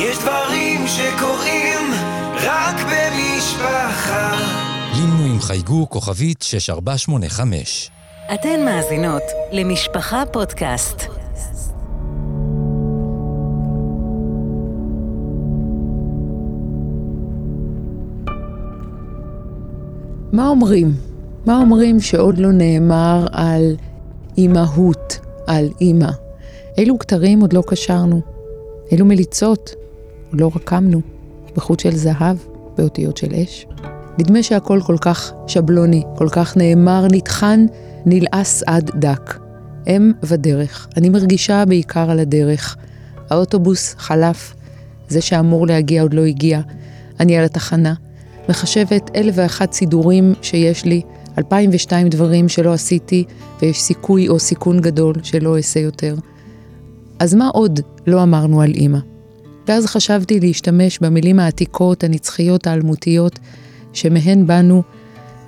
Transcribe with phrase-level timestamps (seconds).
[0.00, 1.92] יש דברים שקורים
[2.34, 4.32] רק במשפחה.
[4.96, 7.90] לינו עם חייגו כוכבית 6485.
[8.34, 9.22] אתן מאזינות
[9.52, 11.02] למשפחה פודקאסט.
[20.32, 20.92] מה אומרים?
[21.46, 23.76] מה אומרים שעוד לא נאמר על
[24.38, 26.10] אימהות, על אימא?
[26.78, 28.20] אילו כתרים עוד לא קשרנו?
[28.92, 29.74] אילו מליצות
[30.32, 31.00] לא רקמנו?
[31.56, 32.36] בחוט של זהב,
[32.78, 33.66] באותיות של אש?
[34.18, 37.66] נדמה שהכל כל כך שבלוני, כל כך נאמר, נטחן,
[38.06, 39.38] נלעס עד דק.
[39.86, 40.88] אם ודרך.
[40.96, 42.76] אני מרגישה בעיקר על הדרך.
[43.30, 44.54] האוטובוס חלף,
[45.08, 46.60] זה שאמור להגיע עוד לא הגיע.
[47.20, 47.94] אני על התחנה,
[48.48, 51.02] מחשבת אלף ואחת סידורים שיש לי,
[51.38, 53.24] אלפיים ושתיים דברים שלא עשיתי,
[53.62, 56.14] ויש סיכוי או סיכון גדול שלא אעשה יותר.
[57.18, 58.98] אז מה עוד לא אמרנו על אימא?
[59.68, 63.38] ואז חשבתי להשתמש במילים העתיקות, הנצחיות, האלמותיות,
[63.92, 64.82] שמהן באנו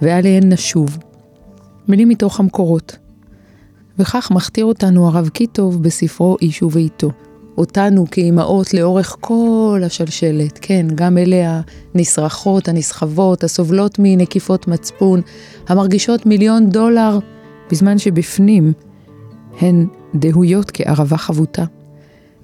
[0.02, 0.98] ועליהן נשוב.
[1.88, 2.96] מילים מתוך המקורות.
[3.98, 7.10] וכך מכתיר אותנו הרב קיטוב בספרו איש וביתו.
[7.58, 11.60] אותנו כאימהות לאורך כל השלשלת, כן, גם אלה
[11.94, 15.20] הנסרחות, הנסחבות, הסובלות מנקיפות מצפון,
[15.68, 17.18] המרגישות מיליון דולר,
[17.70, 18.72] בזמן שבפנים
[19.60, 21.64] הן דהויות כערבה חבוטה.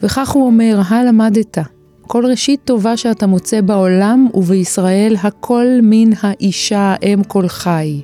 [0.03, 1.59] וכך הוא אומר, הלמדת,
[2.03, 8.01] כל ראשית טובה שאתה מוצא בעולם ובישראל, הכל מן האישה אם כל חי.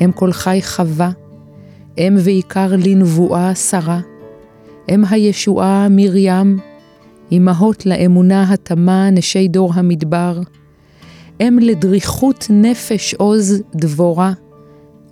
[0.00, 1.10] אם כל חי חווה,
[1.98, 4.00] אם ועיקר לנבואה שרה,
[4.88, 6.58] אם הישועה מרים,
[7.32, 10.40] אמהות לאמונה התמה נשי דור המדבר,
[11.40, 14.32] אם לדריכות נפש עוז דבורה,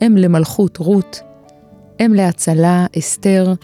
[0.03, 1.21] אם למלכות רות,
[2.01, 3.55] אם להצלה אסתר,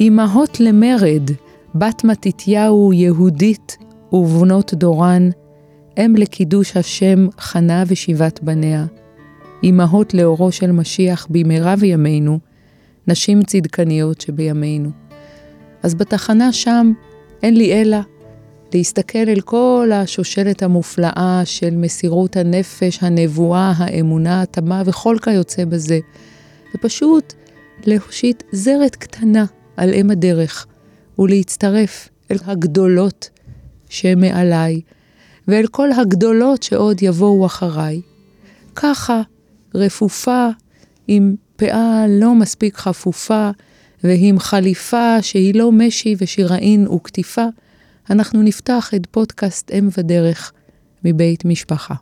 [0.00, 1.30] אמהות למרד,
[1.74, 3.76] בת מתתיהו יהודית
[4.12, 5.30] ובנות דורן,
[5.98, 8.86] אם לקידוש השם חנה ושיבת בניה,
[9.64, 12.38] אמהות לאורו של משיח במהרה בימינו,
[13.06, 14.90] נשים צדקניות שבימינו.
[15.82, 16.92] אז בתחנה שם
[17.42, 17.98] אין לי אלא
[18.74, 25.98] להסתכל אל כל השושלת המופלאה של מסירות הנפש, הנבואה, האמונה, התמה וכל כיוצא בזה,
[26.74, 27.34] ופשוט
[27.86, 29.44] להושיט זרת קטנה
[29.76, 30.66] על אם הדרך,
[31.20, 33.30] ולהצטרף אל הגדולות
[33.88, 34.80] שמעליי,
[35.48, 38.00] ואל כל הגדולות שעוד יבואו אחריי.
[38.76, 39.22] ככה,
[39.74, 40.48] רפופה,
[41.08, 43.50] עם פאה לא מספיק חפופה,
[44.04, 47.46] ועם חליפה שהיא לא משי ושיראין וקטיפה,
[48.10, 50.52] אנחנו נפתח את פודקאסט אם ודרך
[51.04, 51.94] מבית משפחה.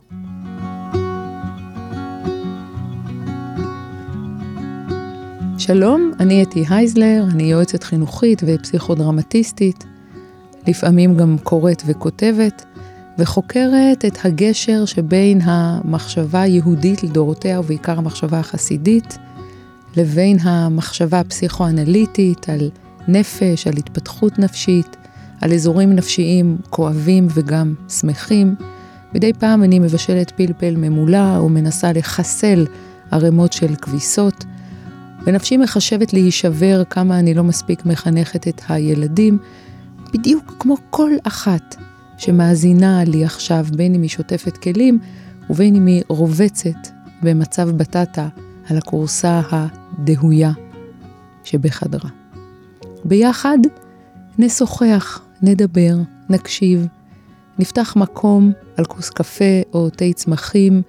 [5.59, 9.85] שלום, אני אתי הייזלר, אני יועצת חינוכית ופסיכודרמטיסטית,
[10.67, 12.65] לפעמים גם קוראת וכותבת,
[13.17, 19.17] וחוקרת את הגשר שבין המחשבה היהודית לדורותיה, ובעיקר המחשבה החסידית,
[19.95, 22.69] לבין המחשבה הפסיכואנליטית על
[23.07, 24.97] נפש, על התפתחות נפשית,
[25.41, 28.55] על אזורים נפשיים כואבים וגם שמחים.
[29.13, 32.65] מדי פעם אני מבשלת פלפל ממולה או מנסה לחסל
[33.11, 34.45] ערימות של כביסות,
[35.25, 39.37] ונפשי מחשבת להישבר כמה אני לא מספיק מחנכת את הילדים,
[40.13, 41.75] בדיוק כמו כל אחת
[42.17, 44.99] שמאזינה לי עכשיו, בין אם היא שוטפת כלים
[45.49, 46.87] ובין אם היא רובצת
[47.21, 48.27] במצב בטטה
[48.69, 50.51] על הכורסה הדהויה
[51.43, 52.09] שבחדרה.
[53.05, 53.57] ביחד
[54.37, 55.95] נשוחח, נדבר,
[56.29, 56.87] נקשיב,
[57.59, 60.81] נפתח מקום על כוס קפה או תה צמחים,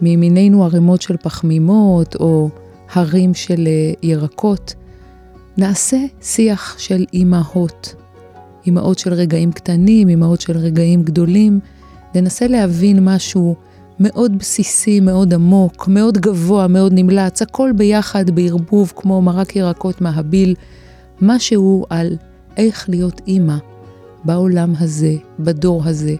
[0.00, 2.50] מימיננו ערימות של פחמימות או
[2.92, 4.74] הרים של אה, ירקות.
[5.56, 7.94] נעשה שיח של אימהות,
[8.66, 11.60] אימהות של רגעים קטנים, אימהות של רגעים גדולים.
[12.14, 13.54] ננסה להבין משהו
[14.00, 20.54] מאוד בסיסי, מאוד עמוק, מאוד גבוה, מאוד נמלץ, הכל ביחד בערבוב כמו מרק ירקות מהביל,
[21.20, 22.16] משהו על
[22.56, 23.56] איך להיות אימא
[24.24, 26.14] בעולם הזה, בדור הזה,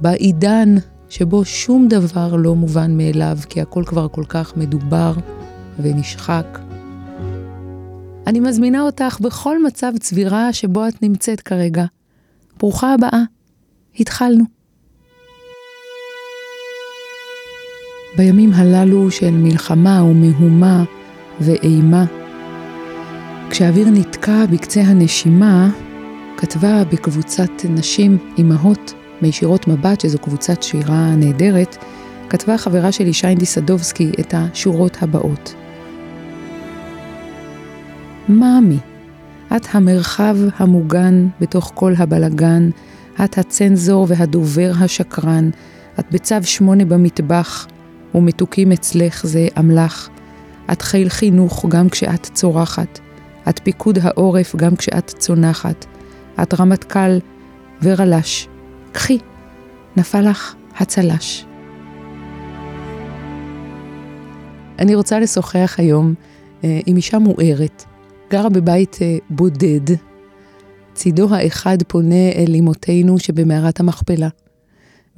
[0.00, 0.74] בעידן
[1.08, 5.12] שבו שום דבר לא מובן מאליו, כי הכל כבר כל כך מדובר
[5.78, 6.58] ונשחק.
[8.26, 11.84] אני מזמינה אותך בכל מצב צבירה שבו את נמצאת כרגע.
[12.58, 13.22] ברוכה הבאה,
[14.00, 14.44] התחלנו.
[18.16, 20.84] בימים הללו של מלחמה ומהומה
[21.40, 22.04] ואימה,
[23.50, 25.70] כשהאוויר נתקע בקצה הנשימה,
[26.36, 31.76] כתבה בקבוצת נשים אימהות מישירות מבט, שזו קבוצת שירה נהדרת,
[32.28, 35.54] כתבה חברה שלי שיינדי סדובסקי את השורות הבאות.
[38.30, 38.78] מאמי,
[39.56, 42.70] את המרחב המוגן בתוך כל הבלגן,
[43.24, 45.50] את הצנזור והדובר השקרן,
[45.98, 47.66] את בצו שמונה במטבח,
[48.14, 50.08] ומתוקים אצלך זה אמל"ח.
[50.72, 52.98] את חיל חינוך גם כשאת צורחת.
[53.48, 55.86] את פיקוד העורף גם כשאת צונחת.
[56.42, 57.18] את רמטכ"ל
[57.82, 58.48] ורל"ש.
[58.92, 59.18] קחי,
[59.96, 61.44] נפל לך הצל"ש.
[64.78, 66.14] אני רוצה לשוחח היום
[66.64, 67.84] אה, עם אישה מוארת,
[68.30, 69.94] גרה בבית אה, בודד.
[70.94, 74.28] צידו האחד פונה אל אמותינו שבמערת המכפלה,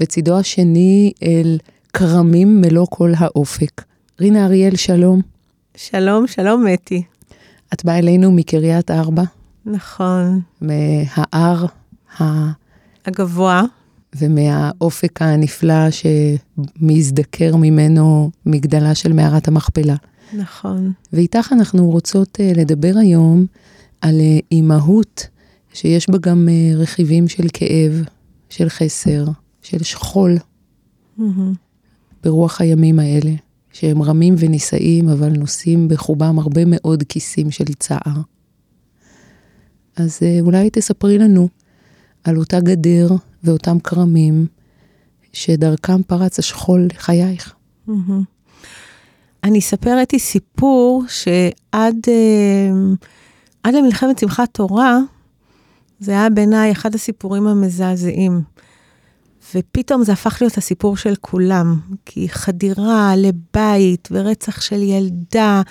[0.01, 1.59] וצידו השני אל
[1.93, 3.83] כרמים מלוא כל האופק.
[4.21, 5.21] רינה אריאל, שלום.
[5.77, 7.03] שלום, שלום מתי.
[7.75, 9.23] את באה אלינו מקריית ארבע,
[9.67, 10.41] נכון.
[10.61, 11.67] מההר
[12.21, 12.51] ה...
[13.07, 13.63] הגבוה.
[14.17, 19.95] ומהאופק הנפלא שמזדקר ממנו מגדלה של מערת המכפלה.
[20.35, 20.93] נכון.
[21.13, 23.47] ואיתך אנחנו רוצות uh, לדבר היום
[24.01, 25.27] על uh, אימהות,
[25.73, 28.05] שיש בה גם uh, רכיבים של כאב,
[28.49, 29.25] של חסר,
[29.63, 30.37] של שכול,
[31.17, 31.53] מהמם.
[32.25, 33.33] ברוח הימים האלה,
[33.73, 38.21] שהם רמים ונישאים, אבל נושאים בחובם הרבה מאוד כיסים של צער.
[39.97, 41.49] אז uh, אולי תספרי לנו
[42.25, 43.09] על אותה גדר
[43.45, 44.47] ואותם כרמים,
[45.33, 47.55] שדרכם פרץ השכול לחייך.
[47.87, 48.23] מהמם.
[49.45, 52.95] אני אספר אתי סיפור שעד אה,
[53.63, 54.99] עד למלחמת שמחת תורה,
[56.01, 58.43] זה היה בעיניי אחד הסיפורים המזעזעים.
[59.55, 65.63] ופתאום זה הפך להיות הסיפור של כולם, כי חדירה לבית ורצח של ילדה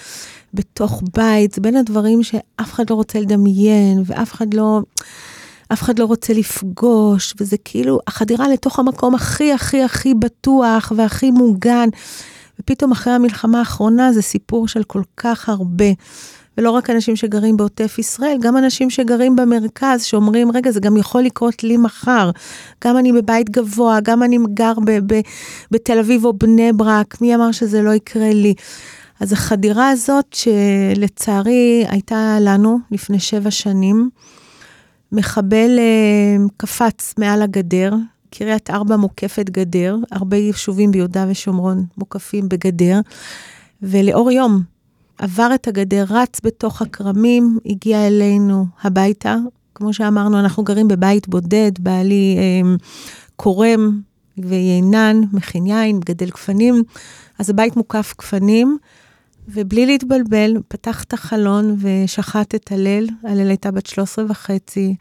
[0.54, 4.82] בתוך בית, זה בין הדברים שאף אחד לא רוצה לדמיין, ואף אחד לא,
[5.74, 11.32] אף אחד לא רוצה לפגוש, וזה כאילו החדירה לתוך המקום הכי הכי הכי בטוח והכי
[11.32, 11.90] מוגן.
[12.62, 15.86] ופתאום אחרי המלחמה האחרונה זה סיפור של כל כך הרבה.
[16.58, 21.22] ולא רק אנשים שגרים בעוטף ישראל, גם אנשים שגרים במרכז, שאומרים, רגע, זה גם יכול
[21.22, 22.32] לקרות לי מחר.
[22.84, 24.74] גם אני בבית גבוה, גם אני גר
[25.72, 28.54] בתל אביב או בני ברק, מי אמר שזה לא יקרה לי?
[29.20, 34.10] אז החדירה הזאת, שלצערי הייתה לנו לפני שבע שנים,
[35.12, 37.94] מחבל אה, קפץ מעל הגדר,
[38.32, 43.00] קריית ארבע מוקפת גדר, הרבה יישובים ביהודה ושומרון מוקפים בגדר,
[43.82, 44.64] ולאור יום
[45.18, 49.36] עבר את הגדר, רץ בתוך הכרמים, הגיע אלינו הביתה.
[49.76, 52.76] כמו שאמרנו, אנחנו גרים בבית בודד, בעלי אה,
[53.36, 54.02] קורם
[54.38, 56.84] ויינן, מכין יין, מגדל גפנים,
[57.40, 58.78] אז הבית מוקף גפנים,
[59.48, 64.96] ובלי להתבלבל, פתח את החלון ושחט את הלל, הלל הייתה בת 13 וחצי,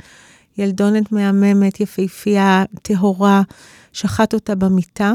[0.58, 3.43] ילדונת מהממת, יפהפייה, טהורה,
[3.93, 5.12] שחט אותה במיטה,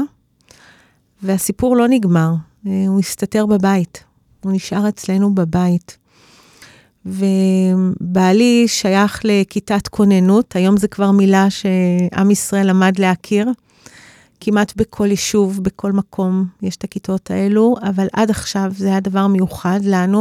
[1.22, 2.32] והסיפור לא נגמר,
[2.66, 4.04] אה, הוא הסתתר בבית,
[4.44, 5.98] הוא נשאר אצלנו בבית.
[7.06, 13.48] ובעלי שייך לכיתת כוננות, היום זה כבר מילה שעם ישראל למד להכיר.
[14.40, 19.26] כמעט בכל יישוב, בכל מקום, יש את הכיתות האלו, אבל עד עכשיו זה היה דבר
[19.26, 20.18] מיוחד לנו.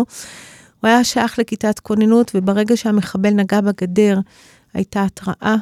[0.82, 4.20] הוא היה שייך לכיתת כוננות, וברגע שהמחבל נגע בגדר,
[4.76, 5.56] הייתה התראה,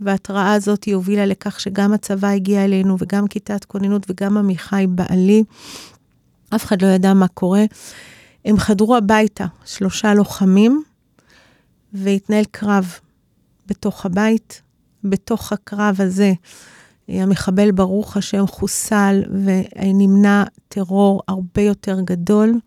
[0.00, 5.44] וההתראה הזאת היא הובילה לכך שגם הצבא הגיע אלינו, וגם כיתת כוננות, וגם עמיחי בעלי.
[6.54, 7.64] אף אחד לא ידע מה קורה.
[8.44, 10.82] הם חדרו הביתה, שלושה לוחמים,
[11.92, 12.92] והתנהל קרב
[13.66, 14.62] בתוך הבית.
[15.04, 16.32] בתוך הקרב הזה,
[17.08, 22.58] המחבל, ברוך השם, חוסל ונמנע טרור הרבה יותר גדול.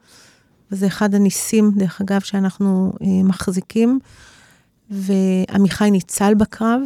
[0.71, 3.99] וזה אחד הניסים, דרך אגב, שאנחנו אה, מחזיקים.
[4.91, 6.81] ועמיחי ניצל בקרב.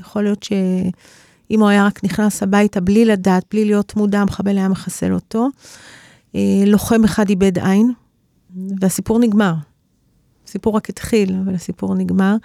[0.00, 4.68] יכול להיות שאם הוא היה רק נכנס הביתה בלי לדעת, בלי להיות מודע, המחבל היה
[4.68, 5.48] מחסל אותו.
[6.34, 7.92] אה, לוחם אחד איבד עין,
[8.80, 9.54] והסיפור נגמר.
[10.46, 12.36] הסיפור רק התחיל, אבל הסיפור נגמר.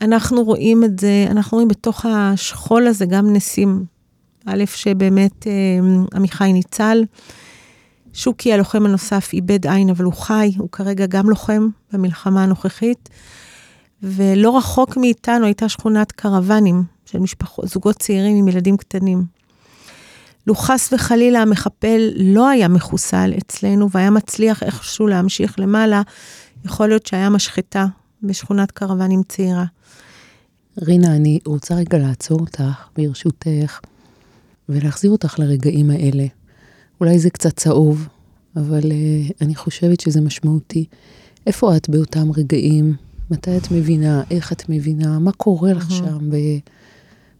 [0.00, 3.84] אנחנו רואים את זה, אנחנו רואים בתוך השכול הזה גם ניסים.
[4.46, 5.52] א', שבאמת אה,
[6.14, 7.04] עמיחי ניצל.
[8.12, 13.08] שוקי, הלוחם הנוסף, איבד עין, אבל הוא חי, הוא כרגע גם לוחם במלחמה הנוכחית.
[14.02, 19.24] ולא רחוק מאיתנו הייתה שכונת קרוונים של משפחות, זוגות צעירים עם ילדים קטנים.
[20.46, 26.02] לו חס וחלילה המחפל לא היה מחוסל אצלנו והיה מצליח איכשהו להמשיך למעלה,
[26.64, 27.86] יכול להיות שהיה משחטה
[28.22, 29.64] בשכונת קרוונים צעירה.
[30.82, 33.80] רינה, אני רוצה רגע לעצור אותך, ברשותך,
[34.68, 36.26] ולהחזיר אותך לרגעים האלה.
[37.00, 38.08] אולי זה קצת צהוב,
[38.56, 40.84] אבל uh, אני חושבת שזה משמעותי.
[41.46, 42.96] איפה את באותם רגעים?
[43.32, 44.22] מתי את מבינה?
[44.30, 45.18] איך את מבינה?
[45.18, 46.36] מה קורה לך שם ב,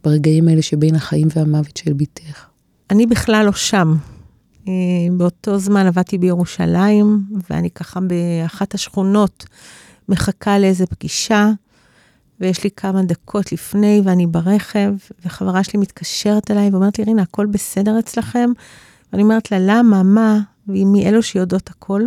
[0.03, 2.45] ברגעים האלה שבין החיים והמוות של בתך?
[2.89, 3.95] אני בכלל לא שם.
[4.67, 4.73] אה,
[5.17, 9.45] באותו זמן עבדתי בירושלים, ואני ככה באחת השכונות
[10.09, 11.51] מחכה לאיזה פגישה,
[12.39, 14.93] ויש לי כמה דקות לפני, ואני ברכב,
[15.25, 18.49] וחברה שלי מתקשרת אליי ואומרת לי, רינה, הכל בסדר אצלכם?
[19.11, 20.39] ואני אומרת לה, למה, מה?
[20.67, 22.01] והיא מאלו שיודעות הכל.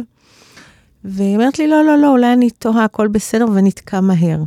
[1.09, 4.43] והיא אומרת לי, לא, לא, לא, אולי אני טועה, הכל בסדר, ונתקע מהר.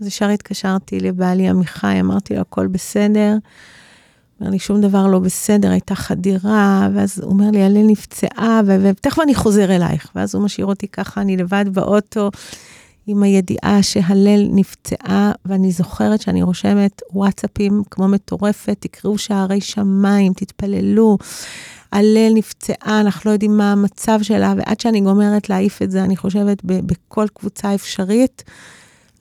[0.00, 3.36] אז ישר התקשרתי לבעלי עמיחי, אמרתי לו, הכל בסדר.
[4.40, 9.20] אומר לי, שום דבר לא בסדר, הייתה חדירה, ואז הוא אומר לי, הלל נפצעה, ותכף
[9.22, 10.10] אני חוזר אלייך.
[10.14, 12.30] ואז הוא משאיר אותי ככה, אני לבד באוטו,
[13.06, 21.18] עם הידיעה שהלל נפצעה, ואני זוכרת שאני רושמת וואטסאפים כמו מטורפת, תקראו שערי שמיים, תתפללו.
[21.94, 26.16] הלל נפצעה, אנחנו לא יודעים מה המצב שלה, ועד שאני גומרת להעיף את זה, אני
[26.16, 28.44] חושבת, בכל קבוצה אפשרית,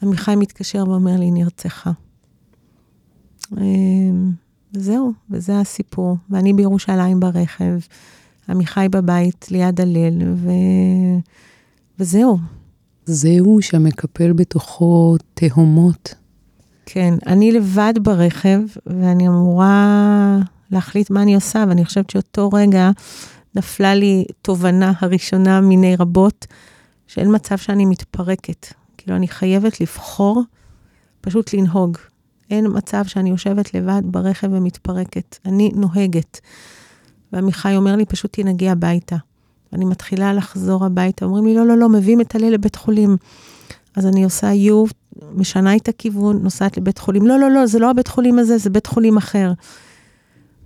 [0.03, 1.91] עמיחי מתקשר ואומר לי, נרצחה.
[3.57, 4.31] אמ,
[4.73, 6.17] וזהו, וזה הסיפור.
[6.29, 7.73] ואני בירושלים ברכב,
[8.49, 10.49] עמיחי בבית ליד הלל, ו...
[11.99, 12.37] וזהו.
[13.05, 16.15] זהו שמקפל בתוכו תהומות.
[16.85, 20.39] כן, אני לבד ברכב, ואני אמורה
[20.73, 22.91] להחליט מה אני עושה, ואני חושבת שאותו רגע
[23.55, 26.47] נפלה לי תובנה הראשונה מיני רבות,
[27.07, 28.67] שאין מצב שאני מתפרקת.
[28.97, 30.43] כאילו, אני חייבת לבחור
[31.21, 31.97] פשוט לנהוג.
[32.49, 35.37] אין מצב שאני יושבת לבד ברכב ומתפרקת.
[35.45, 36.39] אני נוהגת.
[37.33, 39.15] ועמיחי אומר לי, פשוט תנהגי הביתה.
[39.73, 43.17] אני מתחילה לחזור הביתה, אומרים לי, לא, לא, לא, מביאים את הלל לבית חולים.
[43.95, 44.83] אז אני עושה יו,
[45.35, 47.27] משנה את הכיוון, נוסעת לבית חולים.
[47.27, 49.51] לא, לא, לא, זה לא הבית חולים הזה, זה בית חולים אחר.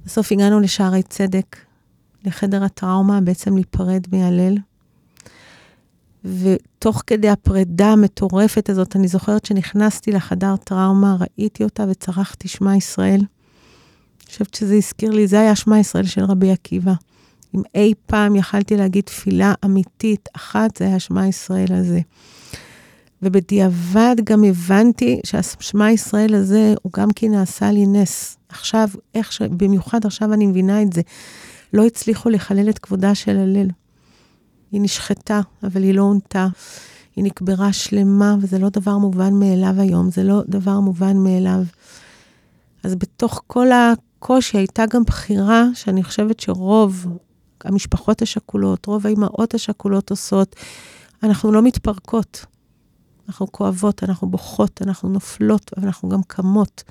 [0.08, 1.58] בסוף הגענו לשערי צדק,
[2.24, 4.58] לחדר הטראומה, בעצם להיפרד מהלל.
[6.24, 13.20] ותוך כדי הפרידה המטורפת הזאת, אני זוכרת שנכנסתי לחדר טראומה, ראיתי אותה וצרחתי שמע ישראל.
[13.20, 16.94] אני חושבת שזה הזכיר לי, זה היה שמע ישראל של רבי עקיבא.
[17.56, 22.00] אם אי פעם יכלתי להגיד תפילה אמיתית אחת, זה היה שמע ישראל הזה.
[23.22, 28.38] ובדיעבד גם הבנתי שהשמע ישראל הזה, הוא גם כי נעשה לי נס.
[28.50, 29.42] עכשיו, איך ש...
[29.42, 31.02] במיוחד עכשיו אני מבינה את זה.
[31.74, 33.68] לא הצליחו לחלל את כבודה של הלל.
[34.72, 36.48] היא נשחטה, אבל היא לא עונתה.
[37.16, 41.64] היא נקברה שלמה, וזה לא דבר מובן מאליו היום, זה לא דבר מובן מאליו.
[42.84, 47.08] אז בתוך כל הקושי הייתה גם בחירה שאני חושבת שרוב
[47.64, 50.56] המשפחות השכולות, רוב האימהות השכולות עושות,
[51.24, 52.46] אנחנו לא מתפרקות.
[53.28, 56.84] אנחנו כואבות, אנחנו בוכות, אנחנו נופלות, אבל אנחנו גם קמות.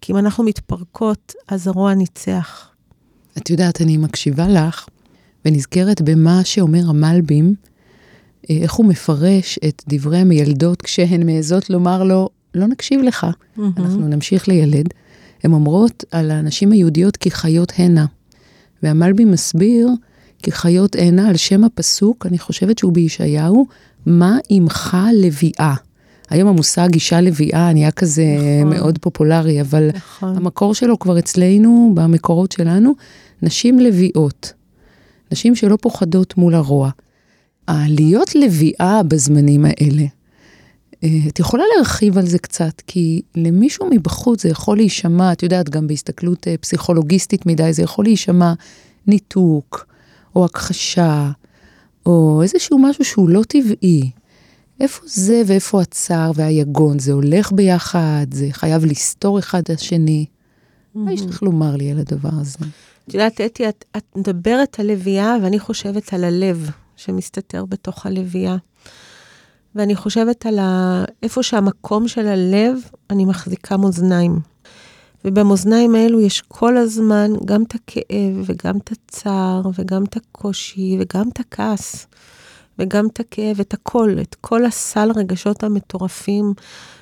[0.00, 2.70] כי אם אנחנו מתפרקות, אז הרוע ניצח.
[3.38, 4.86] את יודעת, אני מקשיבה לך,
[5.44, 7.54] ונזכרת במה שאומר המלבים,
[8.50, 13.60] אה, איך הוא מפרש את דברי המילדות כשהן מעזות לומר לו, לא נקשיב לך, mm-hmm.
[13.76, 14.86] אנחנו נמשיך לילד.
[15.42, 18.06] הן אומרות על הנשים היהודיות כי חיות הנה.
[18.82, 19.88] והמלבי מסביר
[20.42, 23.66] כי חיות הנה על שם הפסוק, אני חושבת שהוא בישעיהו,
[24.06, 25.74] מה עמך לביאה.
[26.30, 28.24] היום המושג אישה לביאה נהיה כזה
[28.60, 28.70] נכון.
[28.70, 30.36] מאוד פופולרי, אבל נכון.
[30.36, 32.92] המקור שלו כבר אצלנו, במקורות שלנו,
[33.42, 34.52] נשים לביאות.
[35.32, 36.90] נשים שלא פוחדות מול הרוע.
[37.70, 40.04] להיות לביאה בזמנים האלה,
[41.04, 45.68] אה, את יכולה להרחיב על זה קצת, כי למישהו מבחוץ זה יכול להישמע, את יודעת,
[45.68, 48.52] גם בהסתכלות אה, פסיכולוגיסטית מדי, זה יכול להישמע
[49.06, 49.86] ניתוק,
[50.36, 51.30] או הכחשה,
[52.06, 54.10] או איזשהו משהו שהוא לא טבעי.
[54.80, 56.98] איפה זה ואיפה הצער והיגון?
[56.98, 58.26] זה הולך ביחד?
[58.30, 60.26] זה חייב לסתור אחד את השני?
[60.94, 62.58] מה יש לך לומר לי על הדבר הזה?
[63.08, 68.56] את יודעת, אתי, את, את מדברת על לביאה, ואני חושבת על הלב שמסתתר בתוך הלביאה.
[69.74, 71.04] ואני חושבת על ה...
[71.22, 72.78] איפה שהמקום של הלב,
[73.10, 74.40] אני מחזיקה מאזניים.
[75.24, 81.28] ובמאזניים האלו יש כל הזמן גם את הכאב, וגם את הצער, וגם את הקושי, וגם
[81.28, 82.06] את הכעס,
[82.78, 86.52] וגם את הכאב, את הכל, את כל הסל רגשות המטורפים,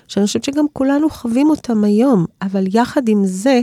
[0.09, 3.61] שאני חושבת שגם כולנו חווים אותם היום, אבל יחד עם זה,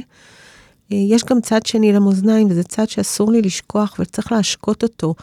[0.92, 5.16] אה, יש גם צד שני למאזניים, וזה צד שאסור לי לשכוח וצריך להשקות אותו.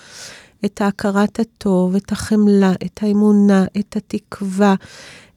[0.64, 4.74] את ההכרת הטוב, את החמלה, את האמונה, את התקווה.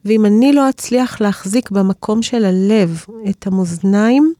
[0.04, 4.32] ואם אני לא אצליח להחזיק במקום של הלב את המאזניים,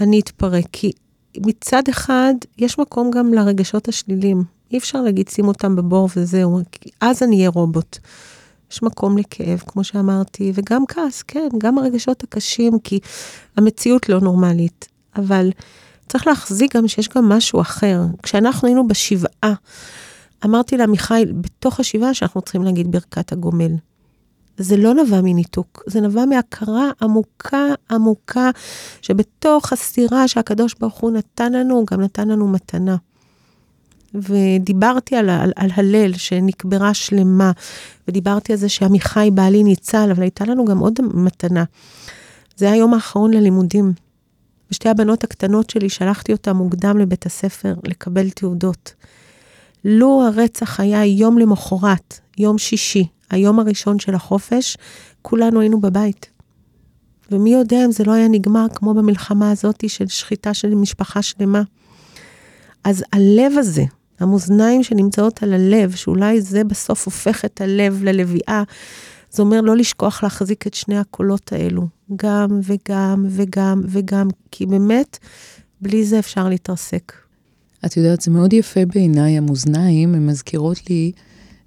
[0.00, 0.64] אני אתפרק.
[0.72, 0.92] כי
[1.36, 4.44] מצד אחד, יש מקום גם לרגשות השלילים.
[4.70, 7.98] אי אפשר להגיד, שים אותם בבור וזהו, כי אז אני אהיה רובוט.
[8.72, 12.98] יש מקום לכאב, כמו שאמרתי, וגם כעס, כן, גם הרגשות הקשים, כי
[13.56, 14.88] המציאות לא נורמלית.
[15.16, 15.50] אבל
[16.08, 18.00] צריך להחזיק גם שיש גם משהו אחר.
[18.22, 19.54] כשאנחנו היינו בשבעה,
[20.44, 23.72] אמרתי לעמיחי, בתוך השבעה שאנחנו צריכים להגיד ברכת הגומל.
[24.62, 28.50] זה לא נבע מניתוק, זה נבע מהכרה עמוקה עמוקה,
[29.02, 32.96] שבתוך הסתירה שהקדוש ברוך הוא נתן לנו, הוא גם נתן לנו מתנה.
[34.14, 37.52] ודיברתי על, על, על הלל שנקברה שלמה,
[38.08, 41.64] ודיברתי על זה שעמיחי בעלי ניצל, אבל הייתה לנו גם עוד מתנה.
[42.56, 43.92] זה היום האחרון ללימודים.
[44.70, 48.94] ושתי הבנות הקטנות שלי, שלחתי אותן מוקדם לבית הספר לקבל תעודות.
[49.84, 54.76] לו הרצח היה יום למחרת, יום שישי, היום הראשון של החופש,
[55.22, 56.30] כולנו היינו בבית.
[57.30, 61.62] ומי יודע אם זה לא היה נגמר כמו במלחמה הזאת של שחיטה של משפחה שלמה.
[62.84, 63.84] אז הלב הזה,
[64.20, 68.62] המאזניים שנמצאות על הלב, שאולי זה בסוף הופך את הלב ללוויה,
[69.30, 75.18] זה אומר לא לשכוח להחזיק את שני הקולות האלו, גם וגם וגם וגם, כי באמת,
[75.80, 77.12] בלי זה אפשר להתרסק.
[77.86, 81.12] את יודעת, זה מאוד יפה בעיניי, המאזניים, הן מזכירות לי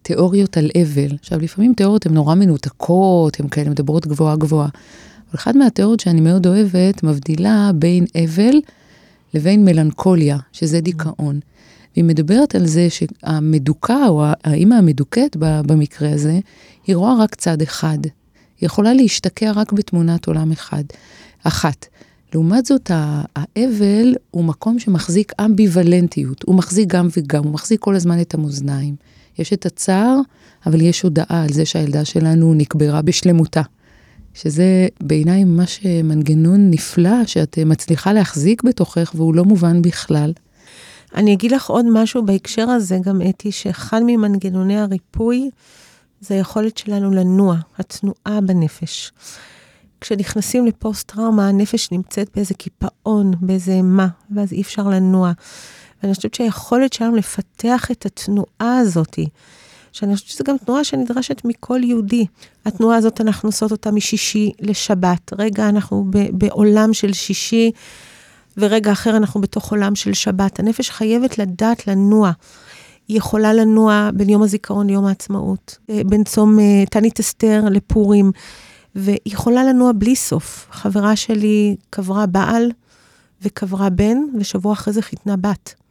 [0.04, 1.16] תיאוריות על אבל.
[1.20, 4.70] עכשיו, לפעמים תיאוריות הן נורא מנותקות, הן כאלה מדברות גבוהה גבוהה.
[5.30, 8.62] אבל אחת מהתיאוריות שאני מאוד אוהבת, מבדילה בין אבל
[9.34, 11.40] לבין מלנכוליה, שזה דיכאון.
[11.96, 16.40] והיא מדברת על זה שהמדוכא, או האימא המדוכאת במקרה הזה,
[16.88, 17.98] היא רואה רק צד אחד.
[18.04, 20.84] היא יכולה להשתקע רק בתמונת עולם אחד,
[21.44, 21.86] אחת.
[22.34, 22.92] לעומת זאת,
[23.36, 28.96] האבל הוא מקום שמחזיק אמביוולנטיות, הוא מחזיק גם וגם, הוא מחזיק כל הזמן את המאזניים.
[29.40, 30.20] יש את הצער,
[30.66, 33.62] אבל יש הודעה על זה שהילדה שלנו נקברה בשלמותה.
[34.34, 40.34] שזה בעיניי ממש מנגנון נפלא שאת מצליחה להחזיק בתוכך והוא לא מובן בכלל.
[41.16, 45.50] אני אגיד לך עוד משהו בהקשר הזה, גם אתי, שאחד ממנגנוני הריפוי
[46.22, 49.12] זה היכולת שלנו לנוע, התנועה בנפש.
[50.02, 55.32] כשנכנסים לפוסט-טראומה, הנפש נמצאת באיזה קיפאון, באיזה אימה, ואז אי אפשר לנוע.
[56.04, 59.28] ואני חושבת שהיכולת שלנו לפתח את התנועה הזאתי,
[59.92, 62.26] שאני חושבת שזו גם תנועה שנדרשת מכל יהודי.
[62.66, 65.34] התנועה הזאת, אנחנו עושות אותה משישי לשבת.
[65.38, 67.72] רגע, אנחנו בעולם של שישי,
[68.58, 70.60] ורגע אחר אנחנו בתוך עולם של שבת.
[70.60, 72.32] הנפש חייבת לדעת לנוע.
[73.08, 78.32] היא יכולה לנוע בין יום הזיכרון ליום העצמאות, אה, בין צום אה, תענית אסתר לפורים,
[78.96, 80.68] והיא יכולה לנוע בלי סוף.
[80.72, 82.72] חברה שלי קברה בעל
[83.42, 85.83] וקברה בן, ושבוע אחרי זה חיתנה בת.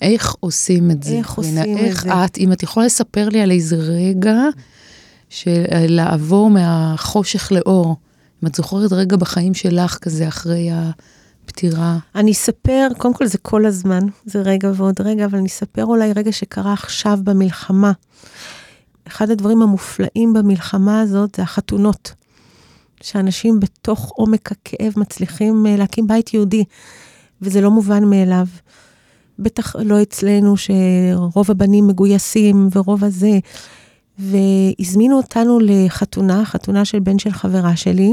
[0.00, 1.14] איך עושים את זה?
[1.14, 2.24] איך עושים את איך זה?
[2.24, 4.36] את, אם את יכולה לספר לי על איזה רגע
[5.28, 7.96] של לעבור מהחושך לאור,
[8.42, 11.98] אם את זוכרת רגע בחיים שלך כזה אחרי הפטירה.
[12.14, 16.12] אני אספר, קודם כל זה כל הזמן, זה רגע ועוד רגע, אבל אני אספר אולי
[16.12, 17.92] רגע שקרה עכשיו במלחמה.
[19.06, 22.12] אחד הדברים המופלאים במלחמה הזאת זה החתונות.
[23.02, 26.64] שאנשים בתוך עומק הכאב מצליחים אה, להקים בית יהודי,
[27.42, 28.46] וזה לא מובן מאליו.
[29.38, 33.38] בטח לא אצלנו, שרוב הבנים מגויסים ורוב הזה.
[34.18, 38.12] והזמינו אותנו לחתונה, חתונה של בן של חברה שלי,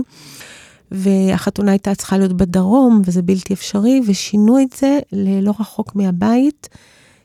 [0.91, 6.69] והחתונה הייתה צריכה להיות בדרום, וזה בלתי אפשרי, ושינו את זה ללא רחוק מהבית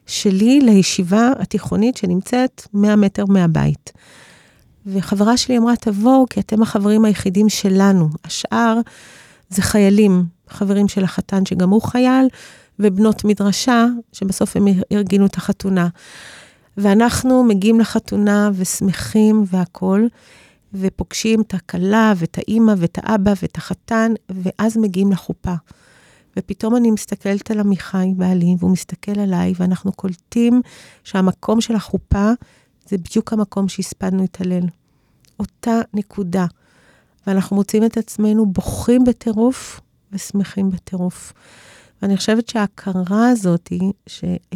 [0.06, 3.92] שלי, לישיבה התיכונית שנמצאת 100 מטר מהבית.
[4.86, 8.08] וחברה שלי אמרה, תבואו, כי אתם החברים היחידים שלנו.
[8.24, 8.78] השאר
[9.50, 12.28] זה חיילים, חברים של החתן שגם הוא חייל,
[12.80, 15.88] ובנות מדרשה, שבסוף הם ארגנו את החתונה.
[16.76, 20.08] ואנחנו מגיעים לחתונה ושמחים והכול,
[20.74, 25.54] ופוגשים את הכלה ואת האימא ואת האבא ואת החתן, ואז מגיעים לחופה.
[26.36, 30.62] ופתאום אני מסתכלת על עמיחי, בעלי, והוא מסתכל עליי, ואנחנו קולטים
[31.04, 32.30] שהמקום של החופה
[32.88, 34.66] זה בדיוק המקום שהספדנו את הלל.
[35.40, 36.46] אותה נקודה.
[37.26, 39.80] ואנחנו מוצאים את עצמנו בוכים בטירוף
[40.12, 41.32] ושמחים בטירוף.
[42.02, 43.72] ואני חושבת שההכרה הזאת,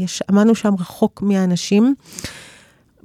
[0.06, 1.94] שעמדנו שם רחוק מהאנשים,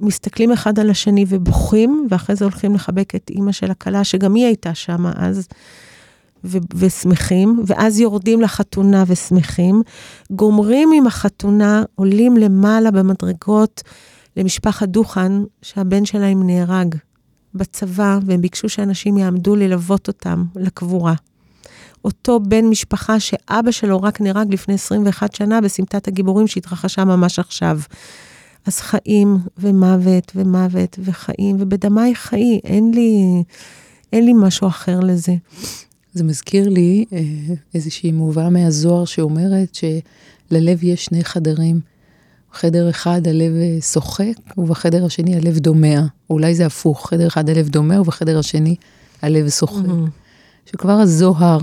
[0.00, 4.44] מסתכלים אחד על השני ובוכים, ואחרי זה הולכים לחבק את אימא של הכלה, שגם היא
[4.44, 5.48] הייתה שם אז,
[6.44, 9.82] ו- ושמחים, ואז יורדים לחתונה ושמחים,
[10.30, 13.82] גומרים עם החתונה, עולים למעלה במדרגות
[14.36, 16.94] למשפחת דוכן, שהבן שלהם נהרג
[17.54, 21.14] בצבא, והם ביקשו שאנשים יעמדו ללוות אותם לקבורה.
[22.04, 27.80] אותו בן משפחה שאבא שלו רק נהרג לפני 21 שנה בסמטת הגיבורים שהתרחשה ממש עכשיו.
[28.66, 33.42] אז חיים ומוות ומוות וחיים, ובדמי חיי, אין לי,
[34.12, 35.34] אין לי משהו אחר לזה.
[36.14, 37.20] זה מזכיר לי אה,
[37.74, 41.80] איזושהי מובאה מהזוהר שאומרת שללב יש שני חדרים.
[42.52, 46.00] חדר אחד הלב שוחק, ובחדר השני הלב דומע.
[46.30, 48.76] אולי זה הפוך, חדר אחד הלב דומע, ובחדר השני
[49.22, 49.84] הלב שוחק.
[49.84, 50.70] Mm-hmm.
[50.70, 51.58] שכבר הזוהר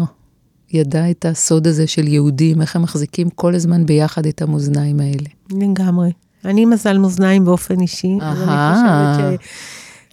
[0.71, 5.30] ידע את הסוד הזה של יהודים, איך הם מחזיקים כל הזמן ביחד את המאזניים האלה.
[5.51, 6.12] לגמרי.
[6.45, 9.39] אני מזל מאזניים באופן אישי, אז אני חושבת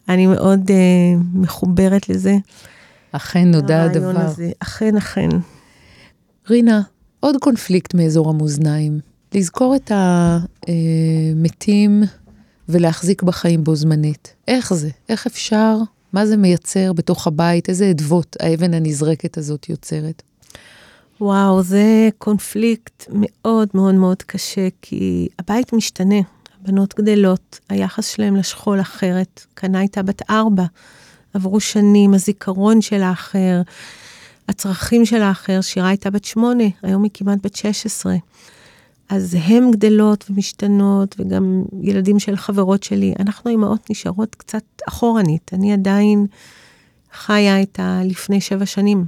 [0.07, 0.73] שאני מאוד uh,
[1.35, 2.37] מחוברת לזה.
[3.13, 4.21] אכן נודע הדבר.
[4.21, 4.51] הזה.
[4.59, 5.29] אכן, אכן.
[6.51, 6.83] רינה,
[7.21, 9.01] עוד קונפליקט מאזור המאזניים.
[9.35, 9.93] לזכור את
[10.67, 12.03] המתים
[12.69, 14.35] ולהחזיק בחיים בו זמנית.
[14.49, 14.89] איך זה?
[15.09, 15.77] איך אפשר?
[16.13, 17.69] מה זה מייצר בתוך הבית?
[17.69, 20.23] איזה אדוות האבן הנזרקת הזאת יוצרת?
[21.25, 26.21] וואו, זה קונפליקט מאוד מאוד מאוד קשה, כי הבית משתנה,
[26.61, 29.47] הבנות גדלות, היחס שלהם לשכול אחרת.
[29.55, 30.65] קנה הייתה בת ארבע,
[31.35, 33.63] עברו שנים, הזיכרון של האחר,
[34.49, 38.17] הצרכים של האחר, שירה הייתה בת שמונה, היום היא כמעט בת 16.
[39.09, 43.15] אז הן גדלות ומשתנות, וגם ילדים של חברות שלי.
[43.19, 45.51] אנחנו אימהות נשארות קצת אחורנית.
[45.55, 46.27] אני עדיין
[47.13, 49.05] חיה את הלפני שבע שנים.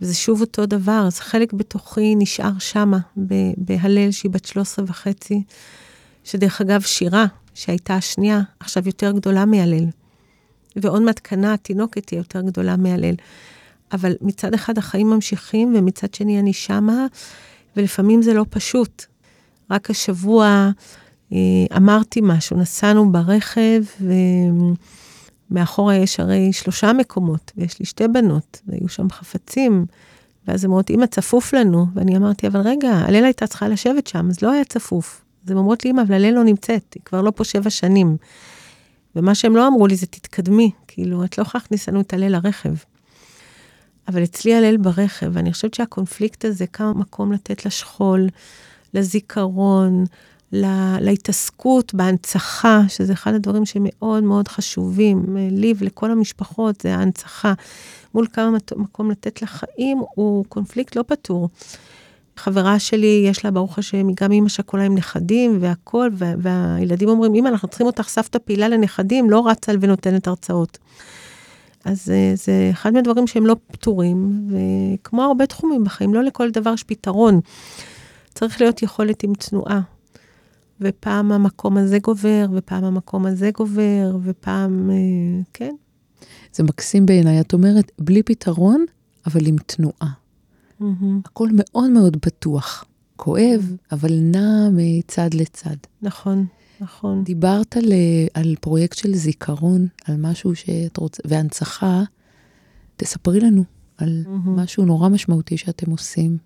[0.00, 2.98] וזה שוב אותו דבר, אז חלק בתוכי נשאר שמה,
[3.56, 5.42] בהלל שהיא בת 13 וחצי,
[6.24, 9.84] שדרך אגב, שירה, שהייתה השנייה, עכשיו יותר גדולה מהלל.
[10.76, 13.14] ועוד מעט קנה התינוקת תהיה יותר גדולה מהלל.
[13.92, 17.06] אבל מצד אחד החיים ממשיכים, ומצד שני אני שמה,
[17.76, 19.04] ולפעמים זה לא פשוט.
[19.70, 20.70] רק השבוע
[21.32, 21.38] אה,
[21.76, 23.82] אמרתי משהו, נסענו ברכב,
[25.50, 29.86] ומאחורה יש הרי שלושה מקומות, ויש לי שתי בנות, והיו שם חפצים,
[30.48, 31.86] ואז הן אומרות, אמא, צפוף לנו.
[31.94, 35.24] ואני אמרתי, אבל רגע, הלל הייתה צריכה לשבת שם, אז לא היה צפוף.
[35.44, 38.16] אז הן אומרות לי, אמא, אבל הלל לא נמצאת, היא כבר לא פה שבע שנים.
[39.16, 42.32] ומה שהם לא אמרו לי זה, תתקדמי, כאילו, את לא יכולה להכניס לנו את הלל
[42.32, 42.74] לרכב.
[44.08, 48.28] אבל אצלי הלל ברכב, ואני חושבת שהקונפליקט הזה, כמה מקום לתת לשכול,
[48.94, 50.04] לזיכרון,
[50.52, 57.52] לה, להתעסקות, בהנצחה, שזה אחד הדברים שמאוד מאוד חשובים לי ולכל המשפחות, זה ההנצחה.
[58.14, 61.48] מול כמה מקום לתת לחיים, הוא קונפליקט לא פתור.
[62.36, 67.34] חברה שלי, יש לה, ברוך השם, היא גם אימא שכולה עם נכדים והכול, והילדים אומרים,
[67.34, 70.78] אמא, אנחנו צריכים אותך סבתא פעילה לנכדים, לא רצה ונותנת הרצאות.
[71.84, 76.74] אז אה, זה אחד מהדברים שהם לא פתורים, וכמו הרבה תחומים בחיים, לא לכל דבר
[76.74, 77.40] יש פתרון.
[78.34, 79.80] צריך להיות יכולת עם תנועה.
[80.80, 84.96] ופעם המקום הזה גובר, ופעם המקום הזה גובר, ופעם, אה,
[85.54, 85.74] כן.
[86.52, 87.40] זה מקסים בעיניי.
[87.40, 88.84] את אומרת, בלי פתרון,
[89.26, 90.12] אבל עם תנועה.
[90.80, 90.84] Mm-hmm.
[91.24, 92.84] הכל מאוד מאוד פתוח.
[93.16, 93.72] כואב.
[93.92, 95.76] אבל נע מצד לצד.
[96.02, 96.46] נכון.
[96.80, 97.24] נכון.
[97.24, 97.92] דיברת על,
[98.34, 102.02] על פרויקט של זיכרון, על משהו שאת רוצה, והנצחה.
[102.96, 103.64] תספרי לנו
[103.96, 104.48] על mm-hmm.
[104.50, 106.38] משהו נורא משמעותי שאתם עושים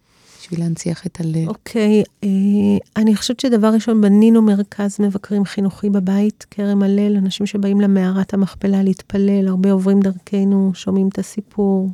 [0.43, 1.49] בשביל להנציח את הלב.
[1.49, 7.47] אוקיי, okay, אה, אני חושבת שדבר ראשון, בנינו מרכז מבקרים חינוכי בבית, כרם הלל, אנשים
[7.47, 11.91] שבאים למערת המכפלה להתפלל, הרבה עוברים דרכנו, שומעים את הסיפור,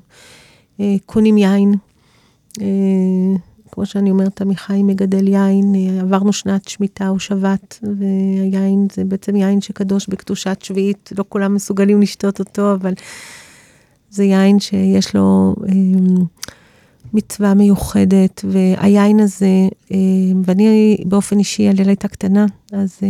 [0.81, 1.75] אה, קונים יין.
[2.61, 2.67] אה,
[3.73, 9.61] כמו שאני אומרת, עמיחי מגדל יין, עברנו שנת שמיטה או שבת, והיין זה בעצם יין
[9.61, 12.93] שקדוש בקדושת שביעית, לא כולם מסוגלים לשתות אותו, אבל
[14.11, 15.73] זה יין שיש לו אה,
[17.14, 19.97] מצווה מיוחדת, והיין הזה, אה,
[20.44, 23.09] ואני באופן אישי, הלילה הייתה קטנה, אז אה,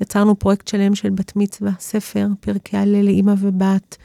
[0.00, 3.96] יצרנו פרויקט שלם של בת מצווה, ספר, פרקי הלל לאימא ובת.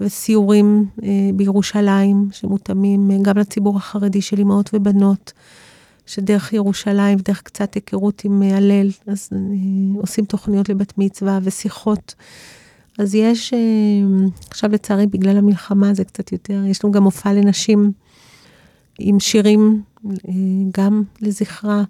[0.00, 5.32] וסיורים אה, בירושלים שמותאמים גם לציבור החרדי של אמהות ובנות,
[6.06, 9.30] שדרך ירושלים, דרך קצת היכרות עם הלל, אז
[9.96, 12.14] עושים תוכניות לבת מצווה ושיחות.
[12.98, 13.54] אז יש,
[14.50, 17.92] עכשיו לצערי בגלל המלחמה זה קצת יותר, יש לנו גם מופע לנשים
[18.98, 20.32] עם שירים, אה,
[20.78, 21.82] גם לזכרה,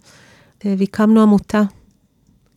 [0.66, 1.62] אה, והקמנו עמותה,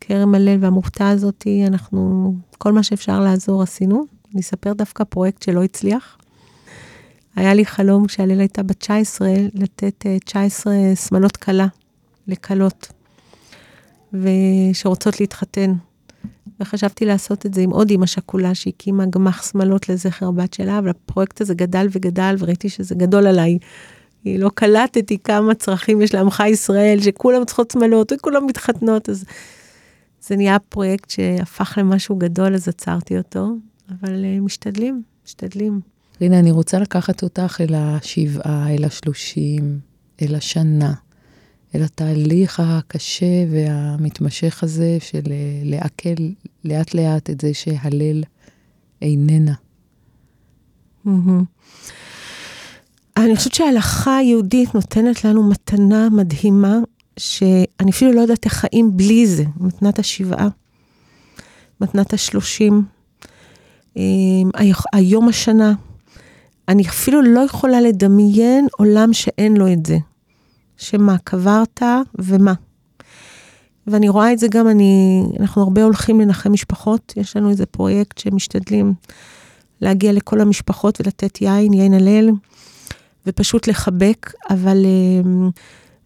[0.01, 4.05] כרם הלל, והעמותה הזאת, אנחנו, כל מה שאפשר לעזור עשינו.
[4.33, 6.17] אני אספר דווקא פרויקט שלא הצליח.
[7.35, 11.67] היה לי חלום כשהלילה הייתה בת 19, לתת 19 אה, שמלות כלה
[12.27, 12.91] לכלות,
[14.13, 15.73] ושרוצות להתחתן.
[16.59, 20.89] וחשבתי לעשות את זה עם עוד אימא שכולה שהקימה גמח שמלות לזכר הבת שלה, אבל
[20.89, 23.57] הפרויקט הזה גדל וגדל, וראיתי שזה גדול עליי.
[24.37, 29.25] לא קלטתי כמה צרכים יש לעמך ישראל, שכולם צריכות שמלות וכולם מתחתנות, אז
[30.21, 33.47] זה נהיה פרויקט שהפך למשהו גדול, אז עצרתי אותו,
[33.89, 35.81] אבל uh, משתדלים, משתדלים.
[36.21, 39.79] רינה, אני רוצה לקחת אותך אל השבעה, אל השלושים,
[40.21, 40.93] אל השנה,
[41.75, 46.23] אל התהליך הקשה והמתמשך הזה של אה, לעכל
[46.65, 48.23] לאט-לאט את זה שהלל
[49.01, 49.53] איננה.
[53.17, 56.77] אני חושבת שההלכה היהודית נותנת לנו מתנה מדהימה,
[57.19, 60.47] שאני אפילו לא יודעת איך חיים בלי זה, מתנת השבעה,
[61.81, 62.83] מתנת השלושים,
[63.97, 64.49] אמ,
[64.93, 65.73] היום השנה,
[66.67, 69.97] אני אפילו לא יכולה לדמיין עולם שאין לו את זה.
[70.77, 71.81] שמה, קברת
[72.19, 72.53] ומה.
[73.87, 78.17] ואני רואה את זה גם, אני, אנחנו הרבה הולכים לנחם משפחות, יש לנו איזה פרויקט
[78.17, 78.93] שמשתדלים
[79.81, 82.29] להגיע לכל המשפחות ולתת יין, יין הלל,
[83.27, 85.49] ופשוט לחבק, אבל אמ,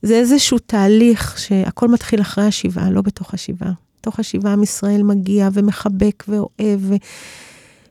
[0.01, 3.71] זה איזשהו תהליך שהכל מתחיל אחרי השבעה, לא בתוך השבעה.
[3.99, 6.95] בתוך השבעה עם ישראל מגיע ומחבק ואוהב, ו...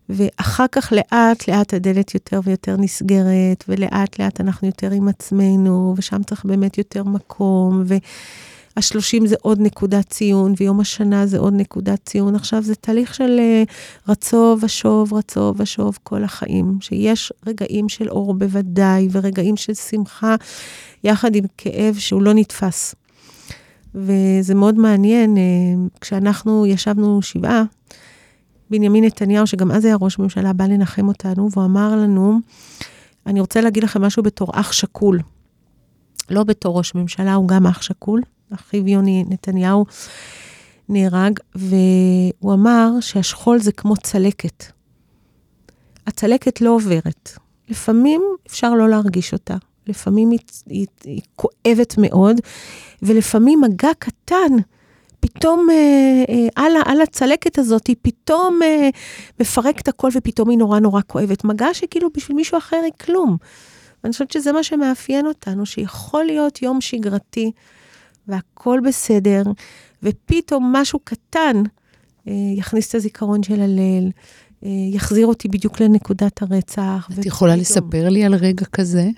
[0.09, 6.23] ואחר כך לאט לאט הדלת יותר ויותר נסגרת, ולאט לאט אנחנו יותר עם עצמנו, ושם
[6.23, 7.85] צריך באמת יותר מקום,
[8.81, 12.35] והשלושים זה עוד נקודת ציון, ויום השנה זה עוד נקודת ציון.
[12.35, 13.63] עכשיו זה תהליך של אה,
[14.09, 20.35] רצו ושוב, רצו ושוב כל החיים, שיש רגעים של אור בוודאי, ורגעים של שמחה,
[21.05, 22.95] יחד עם כאב שהוא לא נתפס.
[23.95, 25.43] וזה מאוד מעניין, אה,
[26.01, 27.63] כשאנחנו ישבנו שבעה,
[28.71, 32.39] בנימין נתניהו, שגם אז היה ראש ממשלה, בא לנחם אותנו, והוא אמר לנו,
[33.27, 35.21] אני רוצה להגיד לכם משהו בתור אח שכול.
[36.31, 38.21] לא בתור ראש ממשלה, הוא גם אח שכול.
[38.55, 39.85] אחיו יוני נתניהו
[40.89, 44.65] נהרג, והוא אמר שהשכול זה כמו צלקת.
[46.07, 47.31] הצלקת לא עוברת.
[47.69, 52.41] לפעמים אפשר לא להרגיש אותה, לפעמים היא, היא, היא כואבת מאוד,
[53.03, 54.57] ולפעמים מגע קטן
[55.21, 58.89] פתאום אה, אה, על, על הצלקת הזאת, היא פתאום אה,
[59.41, 61.45] מפרקת הכל ופתאום היא נורא נורא כואבת.
[61.45, 63.37] מגע שכאילו בשביל מישהו אחר היא כלום.
[64.05, 67.53] ואני חושבת שזה מה שמאפיין אותנו, שיכול להיות יום שגרתי
[68.29, 69.43] והכל בסדר,
[70.03, 71.63] ופתאום משהו קטן
[72.29, 74.11] אה, יכניס את הזיכרון של הליל,
[74.65, 77.09] אה, יחזיר אותי בדיוק לנקודת הרצח.
[77.21, 79.09] את יכולה לספר לי על רגע כזה?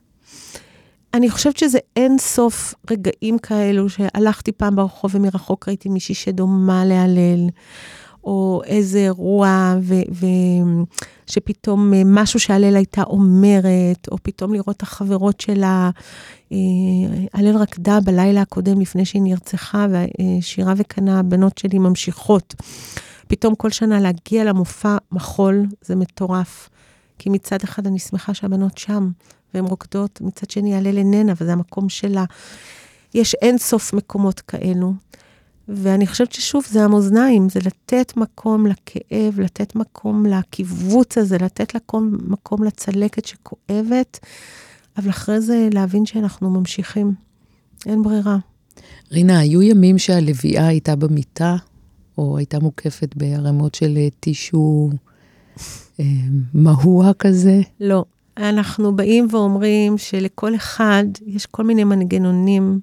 [1.15, 7.49] אני חושבת שזה אין סוף רגעים כאלו שהלכתי פעם ברחוב ומרחוק ראיתי מישהי שדומה להלל,
[8.25, 9.75] או איזה אירוע,
[11.27, 15.91] שפתאום אה, משהו שהלל הייתה אומרת, או פתאום לראות את החברות שלה.
[16.53, 16.57] אה,
[17.35, 22.55] הלל רקדה בלילה הקודם לפני שהיא נרצחה, ושירה וקנה, הבנות שלי ממשיכות.
[23.29, 26.69] פתאום כל שנה להגיע למופע מחול, זה מטורף.
[27.19, 29.11] כי מצד אחד אני שמחה שהבנות שם,
[29.55, 32.25] והן רוקדות, מצד שני הלל איננה, וזה המקום שלה.
[33.15, 34.93] יש אין סוף מקומות כאלו.
[35.69, 42.19] ואני חושבת ששוב, זה המאזניים, זה לתת מקום לכאב, לתת מקום לקיבוץ הזה, לתת מקום,
[42.27, 44.19] מקום לצלקת שכואבת,
[44.97, 47.13] אבל אחרי זה להבין שאנחנו ממשיכים.
[47.87, 48.37] אין ברירה.
[49.13, 51.57] רינה, היו ימים שהלוויה הייתה במיטה,
[52.19, 54.91] או הייתה מוקפת בערימות של טישו
[56.01, 56.05] אה,
[56.55, 57.61] מהוע כזה?
[57.81, 58.05] לא.
[58.37, 62.81] אנחנו באים ואומרים שלכל אחד יש כל מיני מנגנונים.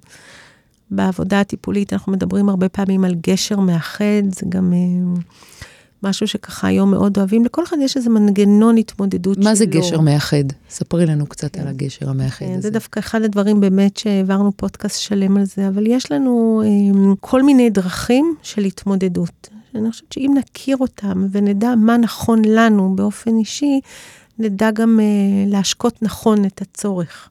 [0.92, 5.20] בעבודה הטיפולית אנחנו מדברים הרבה פעמים על גשר מאחד, זה גם uh,
[6.04, 7.46] משהו שככה היום מאוד אוהבים.
[7.46, 9.44] לכל אחד יש איזה מנגנון התמודדות שלו.
[9.44, 10.44] מה זה גשר מאחד?
[10.70, 11.62] ספרי לנו קצת כן.
[11.62, 12.62] על הגשר המאחד כן, הזה.
[12.62, 17.44] זה דווקא אחד הדברים באמת שהעברנו פודקאסט שלם על זה, אבל יש לנו um, כל
[17.44, 19.50] מיני דרכים של התמודדות.
[19.76, 23.80] אני חושבת שאם נכיר אותם ונדע מה נכון לנו באופן אישי,
[24.40, 27.30] נדע גם uh, להשקות נכון את הצורך.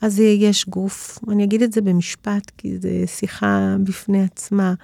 [0.00, 4.74] אז יש גוף, אני אגיד את זה במשפט, כי זו שיחה בפני עצמה,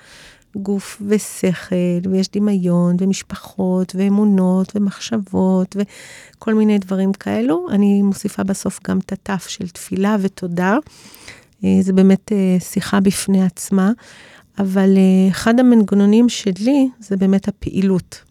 [0.56, 7.66] גוף ושכל, ויש דמיון, ומשפחות, ואמונות, ומחשבות, וכל מיני דברים כאלו.
[7.70, 10.76] אני מוסיפה בסוף גם את התף של תפילה ותודה.
[11.64, 13.92] אה, זה באמת אה, שיחה בפני עצמה,
[14.58, 14.98] אבל
[15.30, 18.22] אחד המנגנונים שלי זה באמת הפעילות.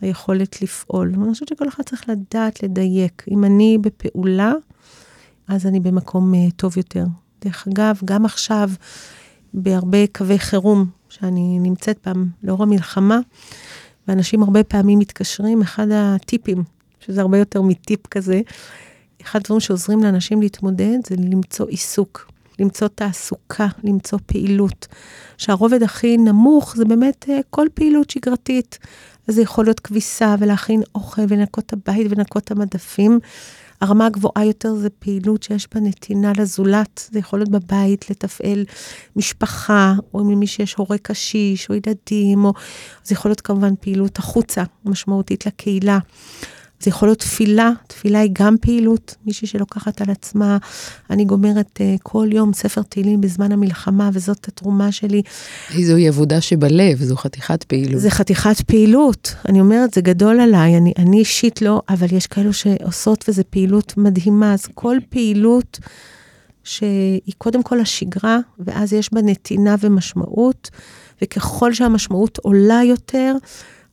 [0.00, 1.12] היכולת לפעול.
[1.18, 3.24] ואני חושבת שכל אחד צריך לדעת לדייק.
[3.30, 4.52] אם אני בפעולה,
[5.50, 7.04] אז אני במקום uh, טוב יותר.
[7.44, 8.70] דרך אגב, גם עכשיו,
[9.54, 13.18] בהרבה קווי חירום שאני נמצאת בהם לאור המלחמה,
[14.08, 16.64] ואנשים הרבה פעמים מתקשרים, אחד הטיפים,
[17.00, 18.40] שזה הרבה יותר מטיפ כזה,
[19.22, 24.86] אחד הדברים שעוזרים לאנשים להתמודד זה למצוא עיסוק, למצוא תעסוקה, למצוא פעילות.
[25.38, 28.78] שהרובד הכי נמוך זה באמת uh, כל פעילות שגרתית.
[29.28, 33.20] אז זה יכול להיות כביסה ולהכין אוכל ולנקות את הבית ולנקות את המדפים.
[33.80, 38.64] הרמה הגבוהה יותר זה פעילות שיש בה נתינה לזולת, זה יכול להיות בבית, לתפעל
[39.16, 42.52] משפחה, או למי שיש הורה קשיש, או ילדים, או...
[43.04, 45.98] זה יכול להיות כמובן פעילות החוצה, משמעותית לקהילה.
[46.82, 50.58] זה יכול להיות תפילה, תפילה היא גם פעילות, מישהי שלוקחת על עצמה,
[51.10, 55.22] אני גומרת uh, כל יום ספר תהילים בזמן המלחמה, וזאת התרומה שלי.
[55.84, 58.00] זוהי עבודה שבלב, זו חתיכת פעילות.
[58.00, 62.52] זה חתיכת פעילות, אני אומרת, זה גדול עליי, אני, אני אישית לא, אבל יש כאלו
[62.52, 65.78] שעושות, וזו פעילות מדהימה, אז כל פעילות
[66.64, 70.70] שהיא קודם כל השגרה, ואז יש בה נתינה ומשמעות,
[71.22, 73.34] וככל שהמשמעות עולה יותר,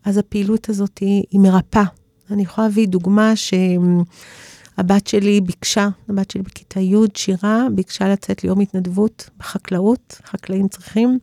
[0.06, 1.84] אז הפעילות הזאת היא, היא מרפאה.
[2.32, 8.60] אני יכולה להביא דוגמה שהבת שלי ביקשה, הבת שלי בכיתה י', שירה, ביקשה לצאת ליום
[8.60, 11.20] התנדבות בחקלאות, חקלאים צריכים.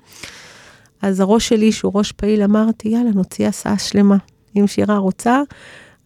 [1.02, 4.16] אז הראש שלי, שהוא ראש פעיל, אמרתי, יאללה, נוציא הסעה שלמה.
[4.56, 5.42] אם שירה רוצה,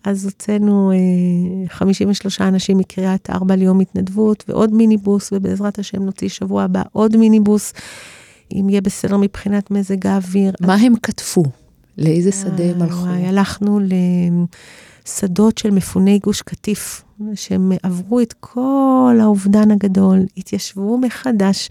[0.04, 6.62] אז הוצאנו אה, 53 אנשים מקריית ארבע ליום התנדבות ועוד מיניבוס, ובעזרת השם נוציא שבוע
[6.62, 7.72] הבא עוד מיניבוס,
[8.52, 10.52] אם יהיה בסדר מבחינת מזג האוויר.
[10.60, 11.42] מה הם כתבו?
[11.98, 13.06] לאיזה שדה הם הלכו?
[13.06, 13.80] הלכנו
[15.06, 17.02] לשדות של מפוני גוש קטיף,
[17.34, 21.68] שהם עברו את כל האובדן הגדול, התיישבו מחדש,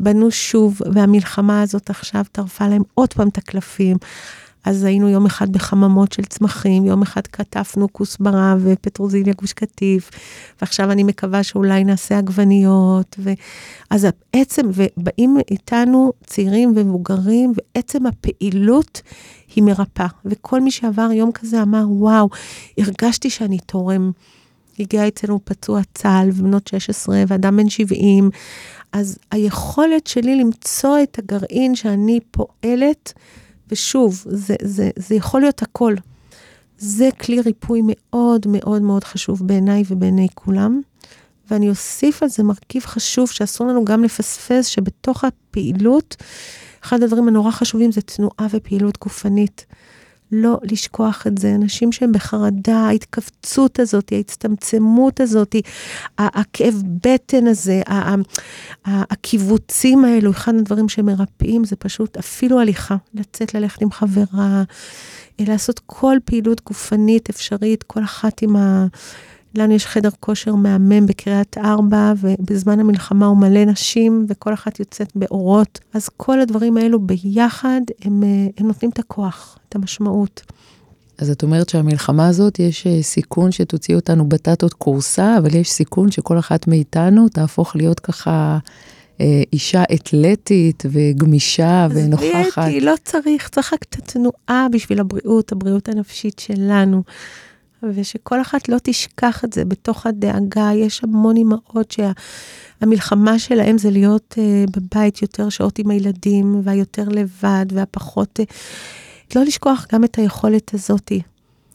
[0.00, 3.96] בנו שוב, והמלחמה הזאת עכשיו טרפה להם עוד פעם את הקלפים.
[4.64, 10.10] אז היינו יום אחד בחממות של צמחים, יום אחד כתפנו כוסברה ופטרוזיליה גוש קטיף,
[10.60, 13.16] ועכשיו אני מקווה שאולי נעשה עגבניות.
[13.18, 13.30] ו...
[13.90, 19.02] אז בעצם, ובאים איתנו צעירים ומבוגרים, ועצם הפעילות
[19.54, 20.06] היא מרפאה.
[20.24, 22.28] וכל מי שעבר יום כזה אמר, וואו,
[22.78, 24.10] הרגשתי שאני תורם.
[24.78, 28.30] הגיע אצלנו פצוע צה"ל ובנות 16 ואדם בן 70,
[28.92, 33.12] אז היכולת שלי למצוא את הגרעין שאני פועלת,
[33.72, 35.94] ושוב, זה, זה, זה יכול להיות הכל.
[36.78, 40.80] זה כלי ריפוי מאוד מאוד מאוד חשוב בעיניי ובעיני כולם.
[41.50, 46.16] ואני אוסיף על זה מרכיב חשוב שאסור לנו גם לפספס, שבתוך הפעילות,
[46.84, 49.66] אחד הדברים הנורא חשובים זה תנועה ופעילות גופנית.
[50.32, 51.54] לא לשכוח את זה.
[51.54, 55.56] אנשים שהם בחרדה, ההתכווצות הזאת, ההצטמצמות הזאת,
[56.18, 57.82] הכאב בטן הזה,
[58.84, 64.62] הקיבוצים האלו, אחד הדברים שמרפאים זה פשוט אפילו הליכה, לצאת ללכת עם חברה,
[65.38, 68.86] לעשות כל פעילות גופנית אפשרית, כל אחת עם ה...
[69.54, 75.12] לנו יש חדר כושר מהמם בקריית ארבע, ובזמן המלחמה הוא מלא נשים, וכל אחת יוצאת
[75.14, 75.80] באורות.
[75.94, 78.22] אז כל הדברים האלו ביחד, הם,
[78.58, 80.42] הם נותנים את הכוח, את המשמעות.
[81.18, 86.10] אז את אומרת שהמלחמה הזאת, יש אה, סיכון שתוציא אותנו בטטות קורסה, אבל יש סיכון
[86.10, 88.58] שכל אחת מאיתנו תהפוך להיות ככה
[89.20, 92.58] אה, אישה אתלטית וגמישה ונוכחת.
[92.58, 97.02] עזבי לא צריך, צריך רק את התנועה בשביל הבריאות, הבריאות הנפשית שלנו.
[97.94, 100.70] ושכל אחת לא תשכח את זה בתוך הדאגה.
[100.74, 101.94] יש המון אימהות
[102.80, 108.40] שהמלחמה שלהם זה להיות uh, בבית יותר שעות עם הילדים, והיותר לבד, והפחות...
[108.40, 108.44] Uh,
[109.36, 111.22] לא לשכוח גם את היכולת הזאתי.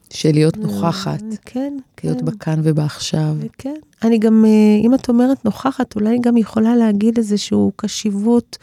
[0.10, 1.22] של להיות נוכחת.
[1.22, 2.08] כן, כן.
[2.08, 3.36] להיות בכאן ובעכשיו.
[3.58, 3.76] כן.
[4.04, 4.46] אני גם,
[4.86, 8.58] אם את אומרת נוכחת, אולי גם יכולה להגיד איזושהי קשיבות.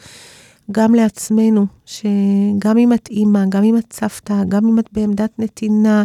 [0.71, 6.03] גם לעצמנו, שגם אם את אימא, גם אם את סבתא, גם אם את בעמדת נתינה,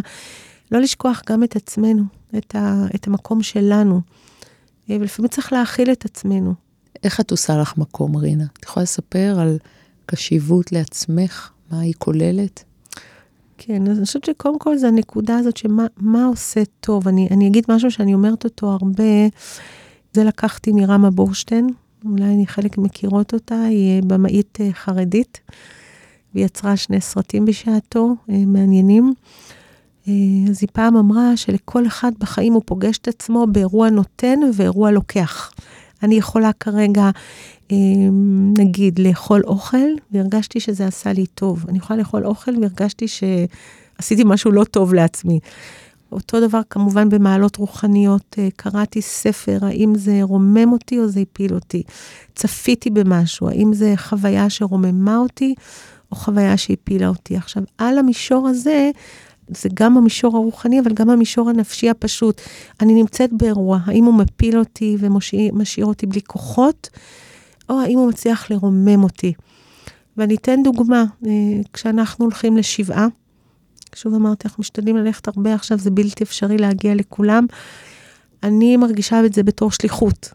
[0.71, 2.03] לא לשכוח גם את עצמנו,
[2.37, 4.01] את, ה, את המקום שלנו.
[4.89, 6.53] אה, ולפעמים צריך להכיל את עצמנו.
[7.03, 8.45] איך את עושה לך מקום, רינה?
[8.59, 9.57] את יכולה לספר על
[10.05, 12.63] קשיבות לעצמך, מה היא כוללת?
[13.57, 17.07] כן, אז אני חושבת שקודם כל זה הנקודה הזאת שמה עושה טוב.
[17.07, 19.27] אני, אני אגיד משהו שאני אומרת אותו הרבה,
[20.13, 21.67] זה לקחתי מרמה בורשטיין,
[22.05, 25.39] אולי אני חלק מכירות אותה, היא במאית אה, חרדית,
[26.33, 29.13] והיא יצרה שני סרטים בשעתו, אה, מעניינים.
[30.07, 30.13] אה,
[30.49, 35.51] אז היא פעם אמרה שלכל אחד בחיים הוא פוגש את עצמו באירוע נותן ואירוע לוקח.
[36.03, 37.09] אני יכולה כרגע,
[37.71, 37.77] אה,
[38.57, 41.65] נגיד, לאכול אוכל, והרגשתי שזה עשה לי טוב.
[41.69, 45.39] אני יכולה לאכול אוכל והרגשתי שעשיתי משהו לא טוב לעצמי.
[46.11, 51.53] אותו דבר כמובן במעלות רוחניות, אה, קראתי ספר, האם זה רומם אותי או זה הפיל
[51.53, 51.83] אותי.
[52.35, 55.55] צפיתי במשהו, האם זה חוויה שרוממה אותי
[56.11, 57.37] או חוויה שהפילה אותי.
[57.37, 58.91] עכשיו, על המישור הזה,
[59.57, 62.41] זה גם המישור הרוחני, אבל גם המישור הנפשי הפשוט.
[62.81, 66.89] אני נמצאת באירוע, האם הוא מפיל אותי ומשאיר אותי בלי כוחות,
[67.69, 69.33] או האם הוא מצליח לרומם אותי.
[70.17, 71.31] ואני אתן דוגמה, אה,
[71.73, 73.07] כשאנחנו הולכים לשבעה,
[73.95, 77.45] שוב אמרתי, אנחנו משתדלים ללכת הרבה עכשיו, זה בלתי אפשרי להגיע לכולם.
[78.43, 80.33] אני מרגישה את זה בתור שליחות.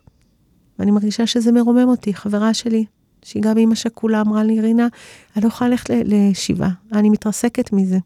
[0.79, 2.15] ואני מרגישה שזה מרומם אותי.
[2.15, 2.85] חברה שלי,
[3.23, 4.89] שהיא גם אימא שכולה, אמרה לי, רינה,
[5.37, 7.99] אני לא יכולה ללכת לשבעה, אני מתרסקת מזה.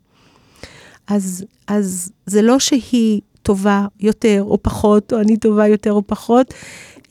[1.11, 6.55] אז, אז זה לא שהיא טובה יותר או פחות, או אני טובה יותר או פחות,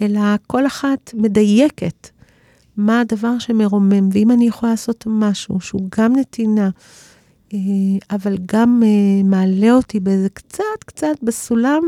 [0.02, 2.10] אלא כל אחת מדייקת
[2.78, 4.10] מה הדבר שמרומם.
[4.12, 6.70] ואם אני יכולה לעשות משהו שהוא גם נתינה,
[7.54, 7.60] אה,
[8.12, 11.82] אבל גם אה, מעלה אותי באיזה קצת, קצת בסולם,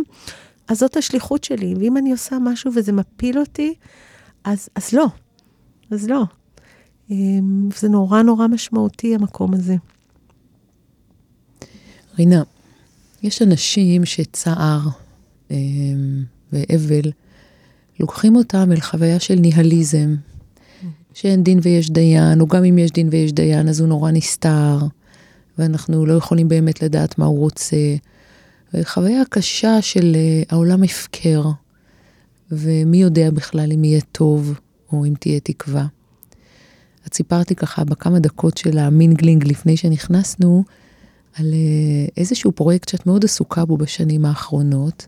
[0.67, 1.74] אז זאת השליחות שלי.
[1.80, 3.74] ואם אני עושה משהו וזה מפיל אותי,
[4.43, 5.06] אז, אז לא.
[5.91, 6.24] אז לא.
[7.12, 7.15] אה,
[7.76, 9.76] זה נורא נורא משמעותי, המקום הזה.
[12.19, 12.43] רינה,
[13.24, 14.80] יש אנשים שצער
[15.51, 15.57] אה,
[16.53, 17.12] ואבל,
[17.99, 20.16] לוקחים אותם אל חוויה של ניהליזם,
[21.14, 24.78] שאין דין ויש דיין, או גם אם יש דין ויש דיין, אז הוא נורא נסתר,
[25.57, 27.78] ואנחנו לא יכולים באמת לדעת מה הוא רוצה.
[28.74, 31.43] וחוויה קשה של אה, העולם הפקר,
[32.51, 34.59] ומי יודע בכלל אם יהיה טוב,
[34.91, 35.86] או אם תהיה תקווה.
[37.07, 40.64] את סיפרתי ככה בכמה דקות של המינגלינג לפני שנכנסנו,
[41.39, 45.07] על אה, איזשהו פרויקט שאת מאוד עסוקה בו בשנים האחרונות,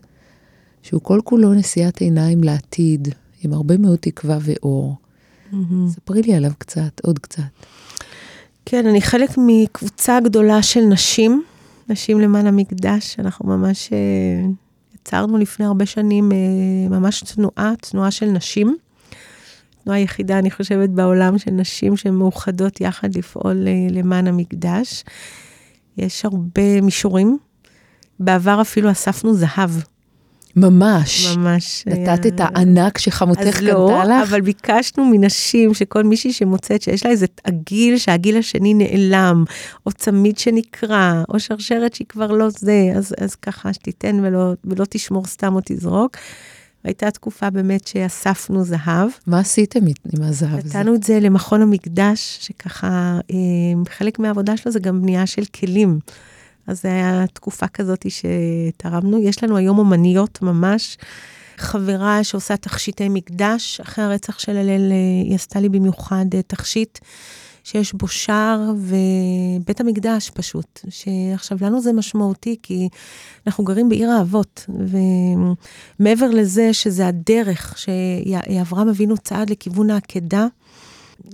[0.82, 3.08] שהוא כל כולו נשיאת עיניים לעתיד,
[3.42, 4.96] עם הרבה מאוד תקווה ואור.
[5.88, 7.42] ספרי לי עליו קצת, עוד קצת.
[8.66, 11.42] כן, אני חלק מקבוצה גדולה של נשים,
[11.88, 13.16] נשים למען המקדש.
[13.18, 13.98] אנחנו ממש אה,
[14.94, 16.36] יצרנו לפני הרבה שנים אה,
[16.90, 18.76] ממש תנועה, תנועה של נשים.
[19.84, 25.04] תנועה יחידה, אני חושבת, בעולם של נשים שהן מאוחדות יחד לפעול אה, למען המקדש.
[25.98, 27.38] יש הרבה מישורים.
[28.20, 29.70] בעבר אפילו אספנו זהב.
[30.56, 31.36] ממש.
[31.36, 31.84] ממש.
[31.86, 34.28] נתת את היה- הענק שחמותך אז קנתה לא, לך?
[34.30, 39.44] אבל ביקשנו מנשים, שכל מישהי שמוצאת שיש לה איזה עגיל, שהגיל השני נעלם,
[39.86, 44.84] או צמיד שנקרע, או שרשרת שהיא כבר לא זה, אז, אז ככה שתיתן ולא, ולא
[44.90, 46.16] תשמור סתם או תזרוק.
[46.84, 49.10] הייתה תקופה באמת שאספנו זהב.
[49.26, 50.78] מה עשיתם עם הזהב הזה?
[50.78, 53.36] נתנו את זה למכון המקדש, שככה, אה,
[53.88, 55.98] חלק מהעבודה שלו זה גם בנייה של כלים.
[56.66, 59.18] אז זו הייתה תקופה כזאת שתרמנו.
[59.18, 60.96] יש לנו היום אומניות ממש.
[61.56, 66.98] חברה שעושה תכשיטי מקדש, אחרי הרצח של הלל, אה, היא עשתה לי במיוחד אה, תכשיט
[67.64, 70.80] שיש בו שער ובית המקדש פשוט.
[70.88, 72.88] שעכשיו, לנו זה משמעותי, כי
[73.46, 74.66] אנחנו גרים בעיר האבות,
[75.98, 80.46] ומעבר לזה שזה הדרך שאברהם אבינו צעד לכיוון העקדה,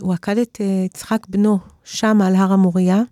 [0.01, 3.03] הוא עקד את אה, יצחק בנו שם על הר המוריה.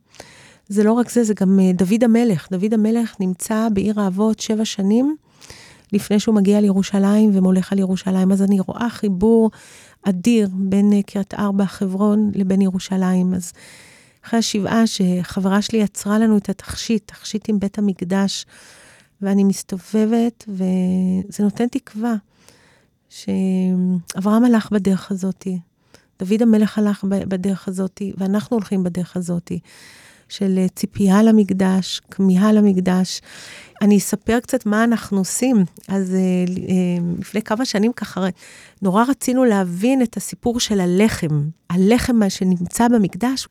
[0.68, 2.48] זה לא רק זה, זה גם אה, דוד המלך.
[2.50, 5.16] דוד המלך נמצא בעיר האבות שבע שנים
[5.92, 8.32] לפני שהוא מגיע לירושלים ומולך על ירושלים.
[8.32, 9.50] אז אני רואה חיבור
[10.08, 13.34] אדיר בין אה, קריית ארבע, חברון, לבין ירושלים.
[13.34, 13.52] אז
[14.24, 18.46] אחרי השבעה, שחברה שלי יצרה לנו את התכשיט, תכשיט עם בית המקדש,
[19.22, 22.14] ואני מסתובבת, וזה נותן תקווה
[23.08, 25.58] שאברהם הלך בדרך הזאתי,
[26.18, 29.60] דוד המלך הלך בדרך הזאתי, ואנחנו הולכים בדרך הזאתי.
[30.28, 33.20] של אה, ציפייה למקדש, כמיהה למקדש.
[33.82, 35.64] אני אספר קצת מה אנחנו עושים.
[35.88, 36.18] אז אה,
[36.68, 38.26] אה, לפני כמה שנים ככה,
[38.82, 41.48] נורא רצינו להבין את הסיפור של הלחם.
[41.70, 43.48] הלחם שנמצא במקדש,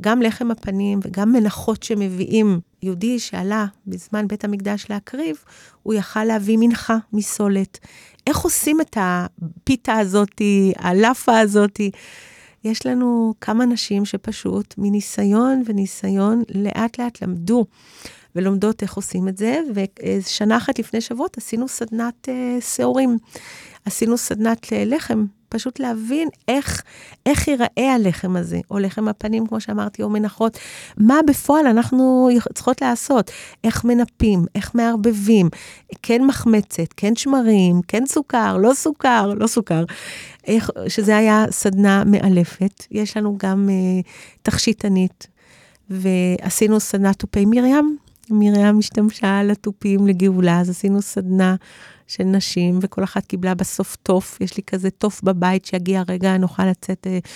[0.00, 2.60] גם לחם הפנים וגם מנחות שמביאים.
[2.82, 5.36] יהודי שעלה בזמן בית המקדש להקריב,
[5.82, 7.78] הוא יכל להביא מנחה מסולת.
[8.26, 11.90] איך עושים את הפיתה הזאתי, הלאפה הזאתי?
[12.64, 17.66] יש לנו כמה נשים שפשוט מניסיון וניסיון לאט לאט למדו
[18.34, 23.18] ולומדות איך עושים את זה, ושנה אחת לפני שבועות עשינו סדנת uh, שעורים.
[23.84, 26.82] עשינו סדנת uh, לחם, פשוט להבין איך,
[27.26, 30.58] איך ייראה הלחם הזה, או לחם הפנים, כמו שאמרתי, או מנחות,
[30.96, 33.30] מה בפועל אנחנו צריכות לעשות,
[33.64, 35.48] איך מנפים, איך מערבבים,
[36.02, 39.84] כן מחמצת, כן שמרים, כן סוכר, לא סוכר, לא סוכר.
[40.46, 42.84] איך, שזה היה סדנה מאלפת.
[42.90, 44.06] יש לנו גם uh,
[44.42, 45.26] תכשיטנית,
[45.90, 47.96] ועשינו סדנת תופי מרים.
[48.30, 51.56] מרים השתמשה על התופים לגאולה, אז עשינו סדנה
[52.10, 54.40] של נשים, וכל אחת קיבלה בסוף תוף.
[54.40, 57.28] יש לי כזה תוף בבית שיגיע רגע, נוכל לצאת uh,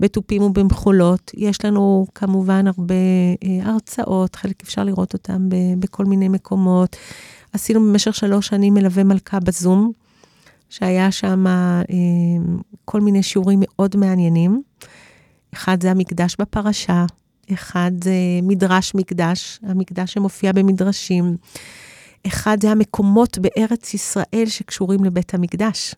[0.00, 1.30] בתופים ובמחולות.
[1.36, 2.94] יש לנו כמובן הרבה
[3.34, 6.96] uh, הרצאות, חלק אפשר לראות אותם ב- בכל מיני מקומות.
[7.52, 9.92] עשינו במשך שלוש שנים מלווה מלכה בזום.
[10.70, 11.82] שהיה שם אה,
[12.84, 14.62] כל מיני שיעורים מאוד מעניינים.
[15.54, 17.04] אחד זה המקדש בפרשה,
[17.52, 21.36] אחד זה מדרש מקדש, המקדש שמופיע במדרשים.
[22.26, 25.94] אחד זה המקומות בארץ ישראל שקשורים לבית המקדש.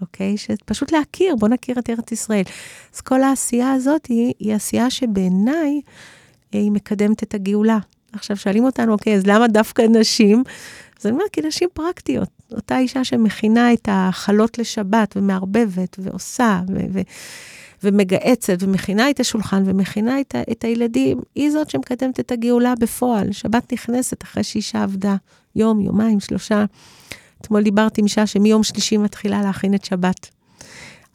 [0.00, 0.36] אוקיי?
[0.36, 2.42] שפשוט להכיר, בוא נכיר את ארץ ישראל.
[2.94, 5.80] אז כל העשייה הזאת היא, היא עשייה שבעיניי
[6.54, 7.78] אה, היא מקדמת את הגאולה.
[8.12, 10.42] עכשיו שואלים אותנו, אוקיי, אז למה דווקא נשים?
[11.00, 12.28] אז אני אומרת, כי נשים פרקטיות.
[12.52, 17.00] אותה אישה שמכינה את החלות לשבת ומערבבת ועושה ו- ו-
[17.82, 23.32] ומגהצת ומכינה את השולחן ומכינה את, ה- את הילדים, היא זאת שמקדמת את הגאולה בפועל.
[23.32, 25.16] שבת נכנסת אחרי שאישה עבדה
[25.56, 26.64] יום, יומיים, שלושה.
[27.40, 30.30] אתמול דיברתי עם אישה שמיום שלישי מתחילה להכין את שבת.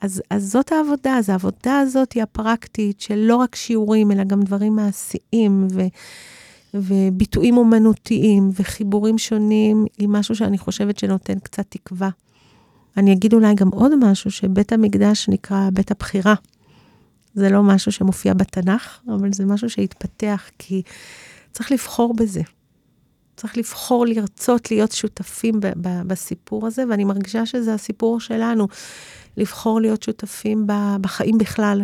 [0.01, 4.41] אז, אז זאת העבודה, אז העבודה הזאת היא הפרקטית של לא רק שיעורים, אלא גם
[4.41, 5.81] דברים מעשיים ו...
[6.73, 12.09] וביטויים אומנותיים וחיבורים שונים, היא משהו שאני חושבת שנותן קצת תקווה.
[12.97, 16.33] אני אגיד אולי גם עוד משהו, שבית המקדש נקרא בית הבחירה.
[17.33, 20.81] זה לא משהו שמופיע בתנ"ך, אבל זה משהו שהתפתח, כי
[21.51, 22.41] צריך לבחור בזה.
[23.35, 28.67] צריך לבחור לרצות להיות שותפים ב- ב- בסיפור הזה, ואני מרגישה שזה הסיפור שלנו,
[29.37, 31.81] לבחור להיות שותפים ב- בחיים בכלל,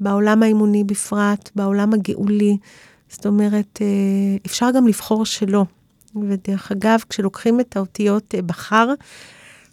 [0.00, 2.56] בעולם האמוני בפרט, בעולם הגאולי.
[3.08, 3.86] זאת אומרת, אה,
[4.46, 5.64] אפשר גם לבחור שלא.
[6.28, 8.88] ודרך אגב, כשלוקחים את האותיות אה, בחר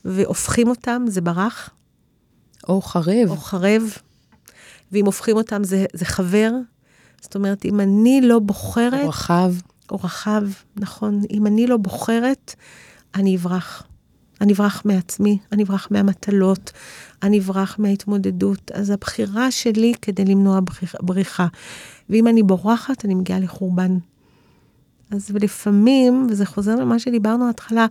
[0.05, 1.69] והופכים אותם, זה ברח.
[2.67, 3.29] או חרב.
[3.29, 3.83] או חרב,
[4.91, 6.51] ואם הופכים אותם זה, זה חבר,
[7.21, 9.03] זאת אומרת, אם אני לא בוחרת...
[9.03, 9.53] או רחב.
[9.91, 10.43] או רחב,
[10.75, 11.21] נכון.
[11.31, 12.55] אם אני לא בוחרת,
[13.15, 13.83] אני אברח.
[14.41, 16.71] אני אברח מעצמי, אני אברח מהמטלות,
[17.23, 18.71] אני אברח מההתמודדות.
[18.71, 20.59] אז הבחירה שלי כדי למנוע
[21.01, 21.47] בריחה.
[22.09, 23.97] ואם אני בורחת, אני מגיעה לחורבן.
[25.11, 27.85] אז ולפעמים, וזה חוזר למה שדיברנו בהתחלה,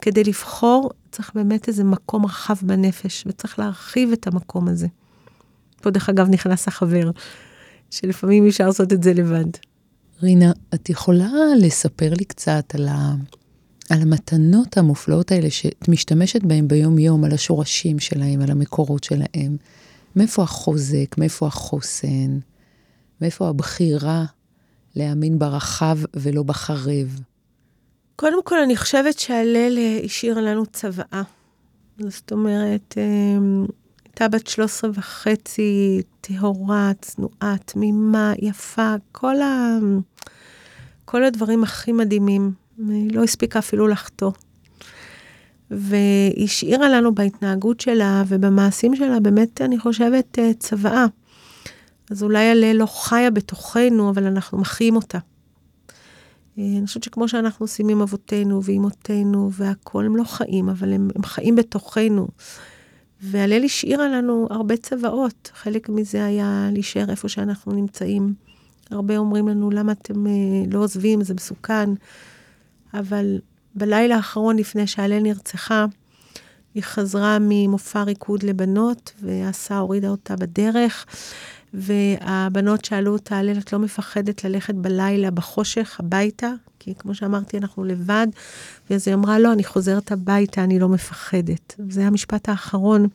[0.00, 4.86] כדי לבחור צריך באמת איזה מקום רחב בנפש, וצריך להרחיב את המקום הזה.
[5.82, 7.10] פה דרך אגב נכנס החבר,
[7.90, 9.71] שלפעמים אפשר לעשות את זה לבד.
[10.22, 13.14] רינה, את יכולה לספר לי קצת על, ה...
[13.90, 19.56] על המתנות המופלאות האלה שאת משתמשת בהן ביום-יום, על השורשים שלהם, על המקורות שלהם?
[20.16, 22.38] מאיפה החוזק, מאיפה החוסן,
[23.20, 24.24] מאיפה הבחירה
[24.96, 27.20] להאמין ברחב ולא בחרב?
[28.16, 31.22] קודם כל, אני חושבת שהלל השאיר לנו צוואה.
[31.98, 33.66] זאת אומרת, אמ,
[34.12, 39.78] הייתה בת 13 וחצי, טהורה, צנועה, תמימה, יפה, כל, ה...
[41.04, 42.52] כל הדברים הכי מדהימים.
[42.88, 44.30] היא לא הספיקה אפילו לחטוא.
[45.70, 51.06] והשאירה לנו בהתנהגות שלה ובמעשים שלה, באמת, אני חושבת, אה, צוואה.
[52.10, 55.18] אז אולי הלל לא חיה בתוכנו, אבל אנחנו מחיים אותה.
[56.58, 61.08] אה, אני חושבת שכמו שאנחנו עושים עם אבותינו ואימותינו והכול, הם לא חיים, אבל הם,
[61.16, 62.28] הם חיים בתוכנו.
[63.22, 65.50] והלל השאירה לנו הרבה צוואות.
[65.54, 68.34] חלק מזה היה להישאר איפה שאנחנו נמצאים.
[68.90, 70.32] הרבה אומרים לנו, למה אתם אה,
[70.72, 71.90] לא עוזבים, זה מסוכן.
[72.94, 73.38] אבל
[73.74, 75.86] בלילה האחרון, לפני שהלל נרצחה,
[76.74, 81.06] היא חזרה ממופע ריקוד לבנות, והסעה הורידה אותה בדרך,
[81.74, 86.52] והבנות שאלו אותה, הלל, את לא מפחדת ללכת בלילה בחושך הביתה?
[86.78, 88.26] כי כמו שאמרתי, אנחנו לבד.
[88.90, 91.74] ואז היא אמרה, לא, אני חוזרת הביתה, אני לא מפחדת.
[91.88, 93.06] זה המשפט האחרון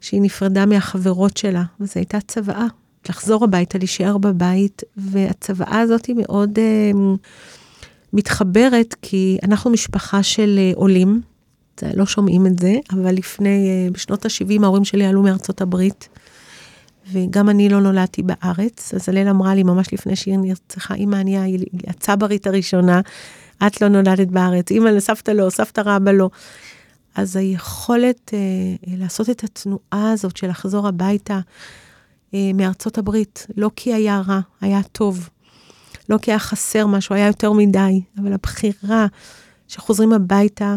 [0.00, 2.66] שהיא נפרדה מהחברות שלה, וזו הייתה צוואה,
[3.08, 6.96] לחזור הביתה, להישאר בבית, והצוואה הזאת היא מאוד uh,
[8.12, 11.20] מתחברת, כי אנחנו משפחה של uh, עולים,
[11.94, 16.08] לא שומעים את זה, אבל לפני, uh, בשנות ה-70 ההורים שלי עלו מארצות הברית.
[17.12, 21.58] וגם אני לא נולדתי בארץ, אז הלל אמרה לי ממש לפני שהיא נרצחה, אמא, אני
[21.86, 23.00] הצברית הראשונה,
[23.66, 26.30] את לא נולדת בארץ, אמא לסבתא לא, סבתא רבא לא.
[27.14, 31.40] אז היכולת אה, לעשות את התנועה הזאת של לחזור הביתה
[32.34, 35.28] אה, מארצות הברית, לא כי היה רע, היה טוב.
[36.08, 39.06] לא כי היה חסר משהו, היה יותר מדי, אבל הבחירה
[39.68, 40.76] שחוזרים הביתה,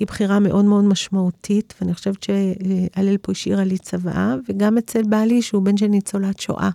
[0.00, 5.42] היא בחירה מאוד מאוד משמעותית, ואני חושבת שהלל פה השאירה לי צוואה, וגם אצל בעלי,
[5.42, 6.70] שהוא בן של ניצולת שואה,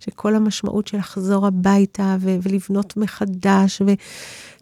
[0.00, 3.82] שכל המשמעות של לחזור הביתה ו- ולבנות מחדש,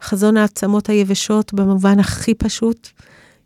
[0.01, 2.87] וחזון העצמות היבשות במובן הכי פשוט,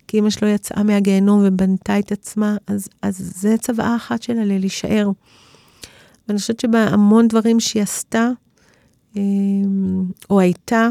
[0.08, 5.10] כי אמא שלו יצאה מהגיהנום ובנתה את עצמה, אז, אז זה צוואה אחת שלה, להישאר.
[6.28, 8.30] ואני חושבת שבהמון דברים שהיא עשתה,
[9.16, 10.90] אמ, או הייתה,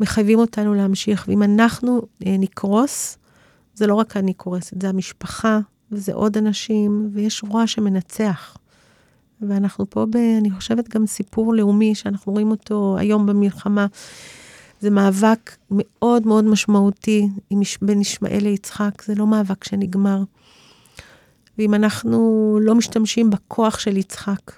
[0.00, 1.24] מחייבים אותנו להמשיך.
[1.28, 3.18] ואם אנחנו אה, נקרוס,
[3.74, 5.58] זה לא רק אני קורסת, זה המשפחה,
[5.92, 8.56] וזה עוד אנשים, ויש רוע שמנצח.
[9.48, 13.86] ואנחנו פה, ב, אני חושבת, גם סיפור לאומי, שאנחנו רואים אותו היום במלחמה.
[14.80, 17.28] זה מאבק מאוד מאוד משמעותי
[17.82, 20.22] בין ישמעאל ליצחק, זה לא מאבק שנגמר.
[21.58, 24.52] ואם אנחנו לא משתמשים בכוח של יצחק,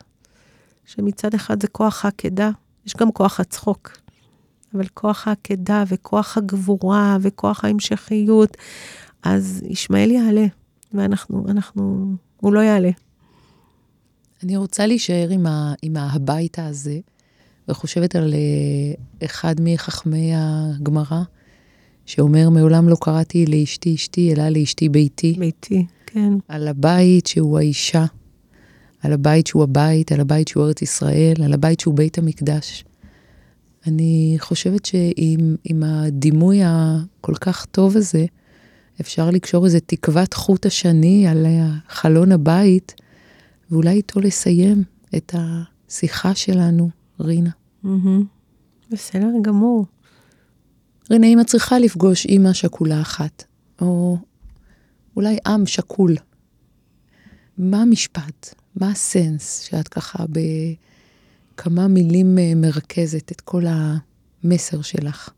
[0.87, 2.51] שמצד אחד זה כוח העקדה,
[2.87, 4.02] יש גם כוח הצחוק.
[4.75, 8.57] אבל כוח העקדה וכוח הגבורה וכוח ההמשכיות,
[9.23, 10.47] אז ישמעאל יעלה,
[10.95, 12.07] ואנחנו, אנחנו,
[12.37, 12.91] הוא לא יעלה.
[14.43, 16.99] אני רוצה להישאר עם, ה, עם הביתה הזה,
[17.69, 21.23] וחושבת על אה, אחד מחכמי הגמרא,
[22.07, 25.37] שאומר, מעולם לא קראתי לאשתי אשתי, אלא לאשתי ביתי.
[25.39, 26.33] ביתי, כן.
[26.49, 28.05] על הבית שהוא האישה,
[29.03, 32.85] על הבית שהוא הבית, על הבית שהוא ארץ ישראל, על הבית שהוא בית המקדש.
[33.87, 38.25] אני חושבת שעם הדימוי הכל כך טוב הזה,
[39.01, 41.47] אפשר לקשור איזה תקוות חוט השני על
[41.89, 42.95] חלון הבית,
[43.71, 44.83] ואולי איתו לסיים
[45.17, 47.51] את השיחה שלנו, רינה.
[48.91, 49.87] בסדר גמור.
[51.11, 53.45] רינה, אם את צריכה לפגוש אימא שכולה אחת,
[53.81, 54.19] או
[55.17, 56.17] אולי עם שקול,
[57.59, 58.55] מה המשפט?
[58.77, 60.39] מה הסנס שאת ככה ב...
[61.57, 63.63] כמה מילים אה, מרכזת את כל
[64.45, 65.29] המסר שלך.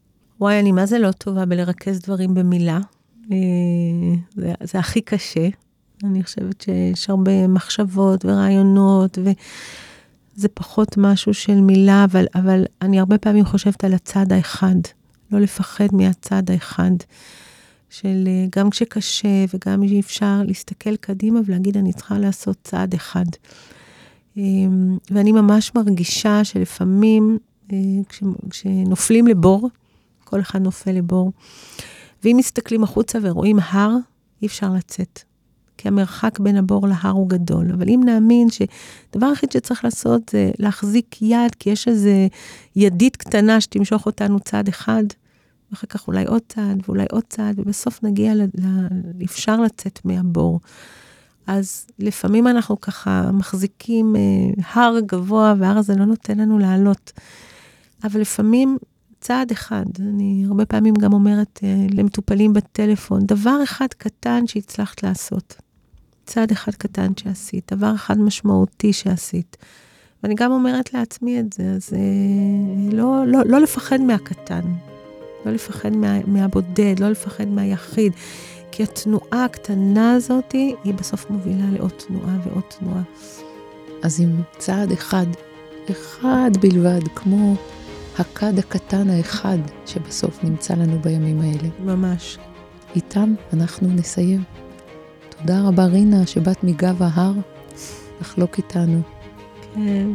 [0.40, 2.80] וואי, אני מה זה לא טובה בלרכז דברים במילה.
[3.32, 3.36] אה,
[4.34, 5.48] זה, זה הכי קשה.
[6.04, 13.18] אני חושבת שיש הרבה מחשבות ורעיונות, וזה פחות משהו של מילה, אבל, אבל אני הרבה
[13.18, 14.76] פעמים חושבת על הצד האחד.
[15.32, 16.90] לא לפחד מהצד האחד.
[17.90, 23.24] של אה, גם כשקשה וגם כשאי אפשר להסתכל קדימה ולהגיד, אני צריכה לעשות צעד אחד.
[24.37, 27.39] אמ, ואני ממש מרגישה שלפעמים
[27.72, 27.78] אה,
[28.09, 29.70] כש, כשנופלים לבור,
[30.24, 31.32] כל אחד נופל לבור,
[32.24, 33.97] ואם מסתכלים החוצה ורואים הר,
[34.43, 35.22] אי אפשר לצאת.
[35.78, 37.72] כי המרחק בין הבור להר הוא גדול.
[37.72, 42.11] אבל אם נאמין שדבר היחיד שצריך לעשות זה להחזיק יד, כי יש איזו
[42.76, 45.05] ידית קטנה שתמשוך אותנו צעד אחד,
[45.70, 48.35] ואחר כך אולי עוד צעד ואולי עוד צעד, ובסוף נגיע.
[48.35, 48.43] ל...
[49.24, 50.61] אפשר לצאת מהבור.
[51.47, 54.22] אז לפעמים אנחנו ככה מחזיקים אה,
[54.72, 57.12] הר גבוה, וההר הזה לא נותן לנו לעלות.
[58.05, 58.78] אבל לפעמים
[59.20, 65.57] צעד אחד, אני הרבה פעמים גם אומרת אה, למטופלים בטלפון, דבר אחד קטן שהצלחת לעשות.
[66.26, 69.57] צעד אחד קטן שעשית, דבר אחד משמעותי שעשית.
[70.22, 74.62] ואני גם אומרת לעצמי את זה, אז אה, לא, לא, לא לפחד מהקטן,
[75.47, 78.12] לא לפחד מה, מהבודד, לא לפחד מהיחיד,
[78.77, 83.03] כי התנועה הקטנה הזאת, היא בסוף מובילה לעוד תנועה ועוד תנועה.
[84.03, 85.27] אז עם צעד אחד,
[85.91, 87.55] אחד בלבד, כמו
[88.18, 91.68] הכד הקטן האחד שבסוף נמצא לנו בימים האלה.
[91.85, 92.39] ממש.
[92.95, 94.43] איתם אנחנו נסיים.
[95.39, 97.33] תודה רבה, רינה, שבאת מגב ההר
[98.20, 99.01] לחלוק איתנו.
[99.75, 100.07] כן,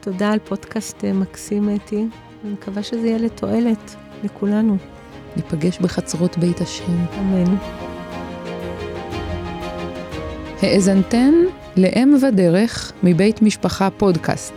[0.00, 2.06] תודה על פודקאסט אה, מקסים, אתי.
[2.44, 3.94] אני מקווה שזה יהיה לתועלת
[4.24, 4.76] לכולנו.
[5.36, 7.04] ניפגש בחצרות בית השם.
[7.18, 7.87] אמן.
[10.62, 11.34] האזנתן
[11.76, 14.54] לאם ודרך מבית משפחה פודקאסט.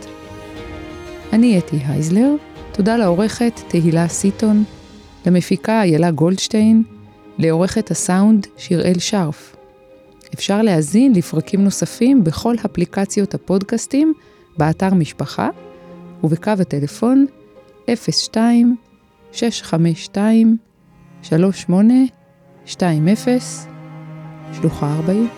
[1.32, 2.34] אני אתי הייזלר,
[2.72, 4.64] תודה לעורכת תהילה סיטון,
[5.26, 6.82] למפיקה איילה גולדשטיין,
[7.38, 9.56] לעורכת הסאונד שיראל שרף.
[10.34, 14.12] אפשר להאזין לפרקים נוספים בכל אפליקציות הפודקאסטים,
[14.58, 15.48] באתר משפחה
[16.24, 17.26] ובקו הטלפון
[18.32, 18.76] 02
[19.32, 20.56] 652
[21.22, 23.06] 3820
[24.52, 25.28] שלוחה 40